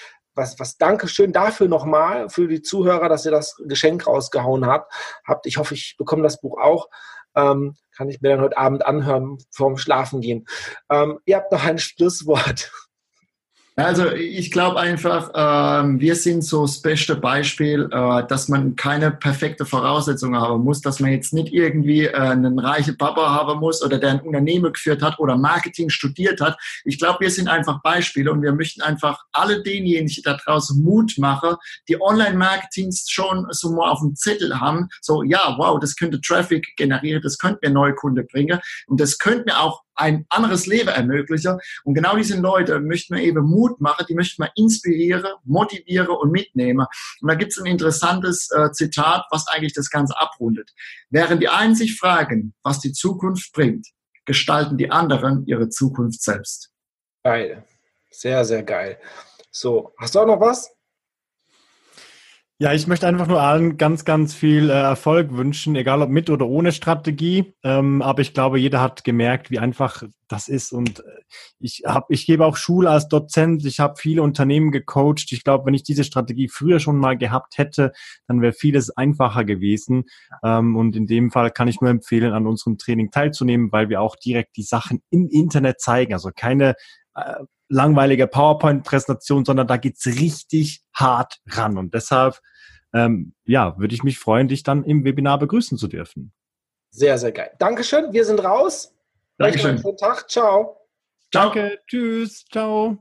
[0.41, 4.91] was, was Dankeschön dafür nochmal für die Zuhörer, dass ihr das Geschenk rausgehauen habt.
[5.25, 5.45] habt.
[5.45, 6.89] Ich hoffe, ich bekomme das Buch auch.
[7.35, 10.45] Ähm, kann ich mir dann heute Abend anhören vorm Schlafen gehen.
[10.89, 12.71] Ähm, ihr habt noch ein Schlusswort.
[13.86, 19.11] Also ich glaube einfach, ähm, wir sind so das beste Beispiel, äh, dass man keine
[19.11, 23.84] perfekte Voraussetzung haben muss, dass man jetzt nicht irgendwie äh, einen reichen Papa haben muss
[23.84, 26.57] oder der ein Unternehmen geführt hat oder Marketing studiert hat.
[26.86, 31.15] Ich glaube, wir sind einfach Beispiele und wir möchten einfach alle denjenigen da draußen Mut
[31.17, 31.55] machen,
[31.88, 36.67] die Online-Marketings schon so mal auf dem Zettel haben, so ja, wow, das könnte Traffic
[36.77, 40.89] generieren, das könnte mir neue Kunden bringen und das könnte mir auch ein anderes Leben
[40.89, 41.59] ermöglichen.
[41.83, 46.31] Und genau diese Leute möchten wir eben Mut machen, die möchten wir inspirieren, motivieren und
[46.31, 46.85] mitnehmen.
[47.21, 50.71] Und da gibt es ein interessantes äh, Zitat, was eigentlich das Ganze abrundet.
[51.09, 53.87] Während die einen sich fragen, was die Zukunft bringt,
[54.25, 56.71] gestalten die anderen ihre Zukunft selbst.
[57.23, 57.63] Geil.
[58.09, 58.99] Sehr, sehr geil.
[59.51, 60.69] So, hast du auch noch was?
[62.62, 66.30] Ja, ich möchte einfach nur allen ganz, ganz viel äh, Erfolg wünschen, egal ob mit
[66.30, 67.55] oder ohne Strategie.
[67.64, 70.72] Ähm, aber ich glaube, jeder hat gemerkt, wie einfach das ist.
[70.72, 71.03] Und äh,
[71.59, 73.66] ich habe, ich gebe auch Schule als Dozent.
[73.66, 75.32] Ich habe viele Unternehmen gecoacht.
[75.32, 77.93] Ich glaube, wenn ich diese Strategie früher schon mal gehabt hätte,
[78.28, 80.03] dann wäre vieles einfacher gewesen.
[80.43, 84.01] Ähm, und in dem Fall kann ich nur empfehlen, an unserem Training teilzunehmen, weil wir
[84.01, 86.14] auch direkt die Sachen im Internet zeigen.
[86.14, 86.76] Also keine
[87.72, 91.78] langweilige PowerPoint-Präsentation, sondern da geht's richtig hart ran.
[91.78, 92.39] Und deshalb
[92.93, 96.34] ähm, ja, würde ich mich freuen, dich dann im Webinar begrüßen zu dürfen.
[96.91, 97.51] Sehr, sehr geil.
[97.57, 98.11] Dankeschön.
[98.11, 98.93] Wir sind raus.
[99.38, 99.78] Dankeschön.
[99.78, 100.30] Schönen Tag.
[100.30, 100.78] Ciao.
[101.32, 101.80] Danke.
[101.88, 102.45] Tschüss.
[102.51, 102.97] Ciao.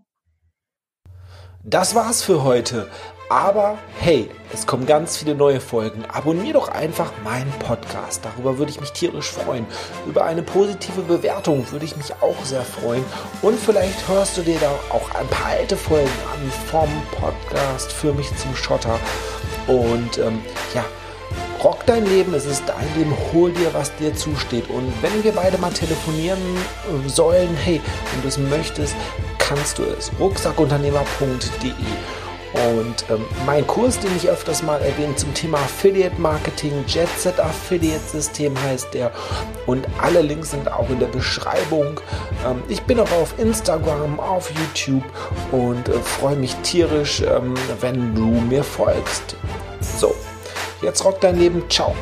[1.65, 2.89] Das war's für heute.
[3.31, 6.05] Aber hey, es kommen ganz viele neue Folgen.
[6.13, 8.25] Abonnier doch einfach meinen Podcast.
[8.25, 9.67] Darüber würde ich mich tierisch freuen.
[10.09, 13.05] Über eine positive Bewertung würde ich mich auch sehr freuen.
[13.41, 16.89] Und vielleicht hörst du dir da auch ein paar alte Folgen an vom
[17.21, 18.99] Podcast für mich zum Schotter.
[19.69, 20.43] Und ähm,
[20.75, 20.85] ja,
[21.63, 24.69] rock dein Leben, es ist dein Leben, hol dir, was dir zusteht.
[24.71, 26.41] Und wenn wir beide mal telefonieren
[27.07, 27.81] äh, sollen, hey,
[28.13, 28.97] wenn du es möchtest,
[29.39, 30.11] kannst du es.
[30.19, 32.20] rucksackunternehmer.de
[32.53, 38.01] und ähm, mein Kurs, den ich öfters mal erwähne zum Thema Affiliate Marketing, Jetset Affiliate
[38.01, 39.13] System heißt der.
[39.67, 42.01] Und alle Links sind auch in der Beschreibung.
[42.47, 45.05] Ähm, ich bin auch auf Instagram, auf YouTube
[45.53, 49.37] und äh, freue mich tierisch, ähm, wenn du mir folgst.
[49.81, 50.15] So,
[50.83, 51.63] jetzt rock dein Leben.
[51.69, 51.95] Ciao.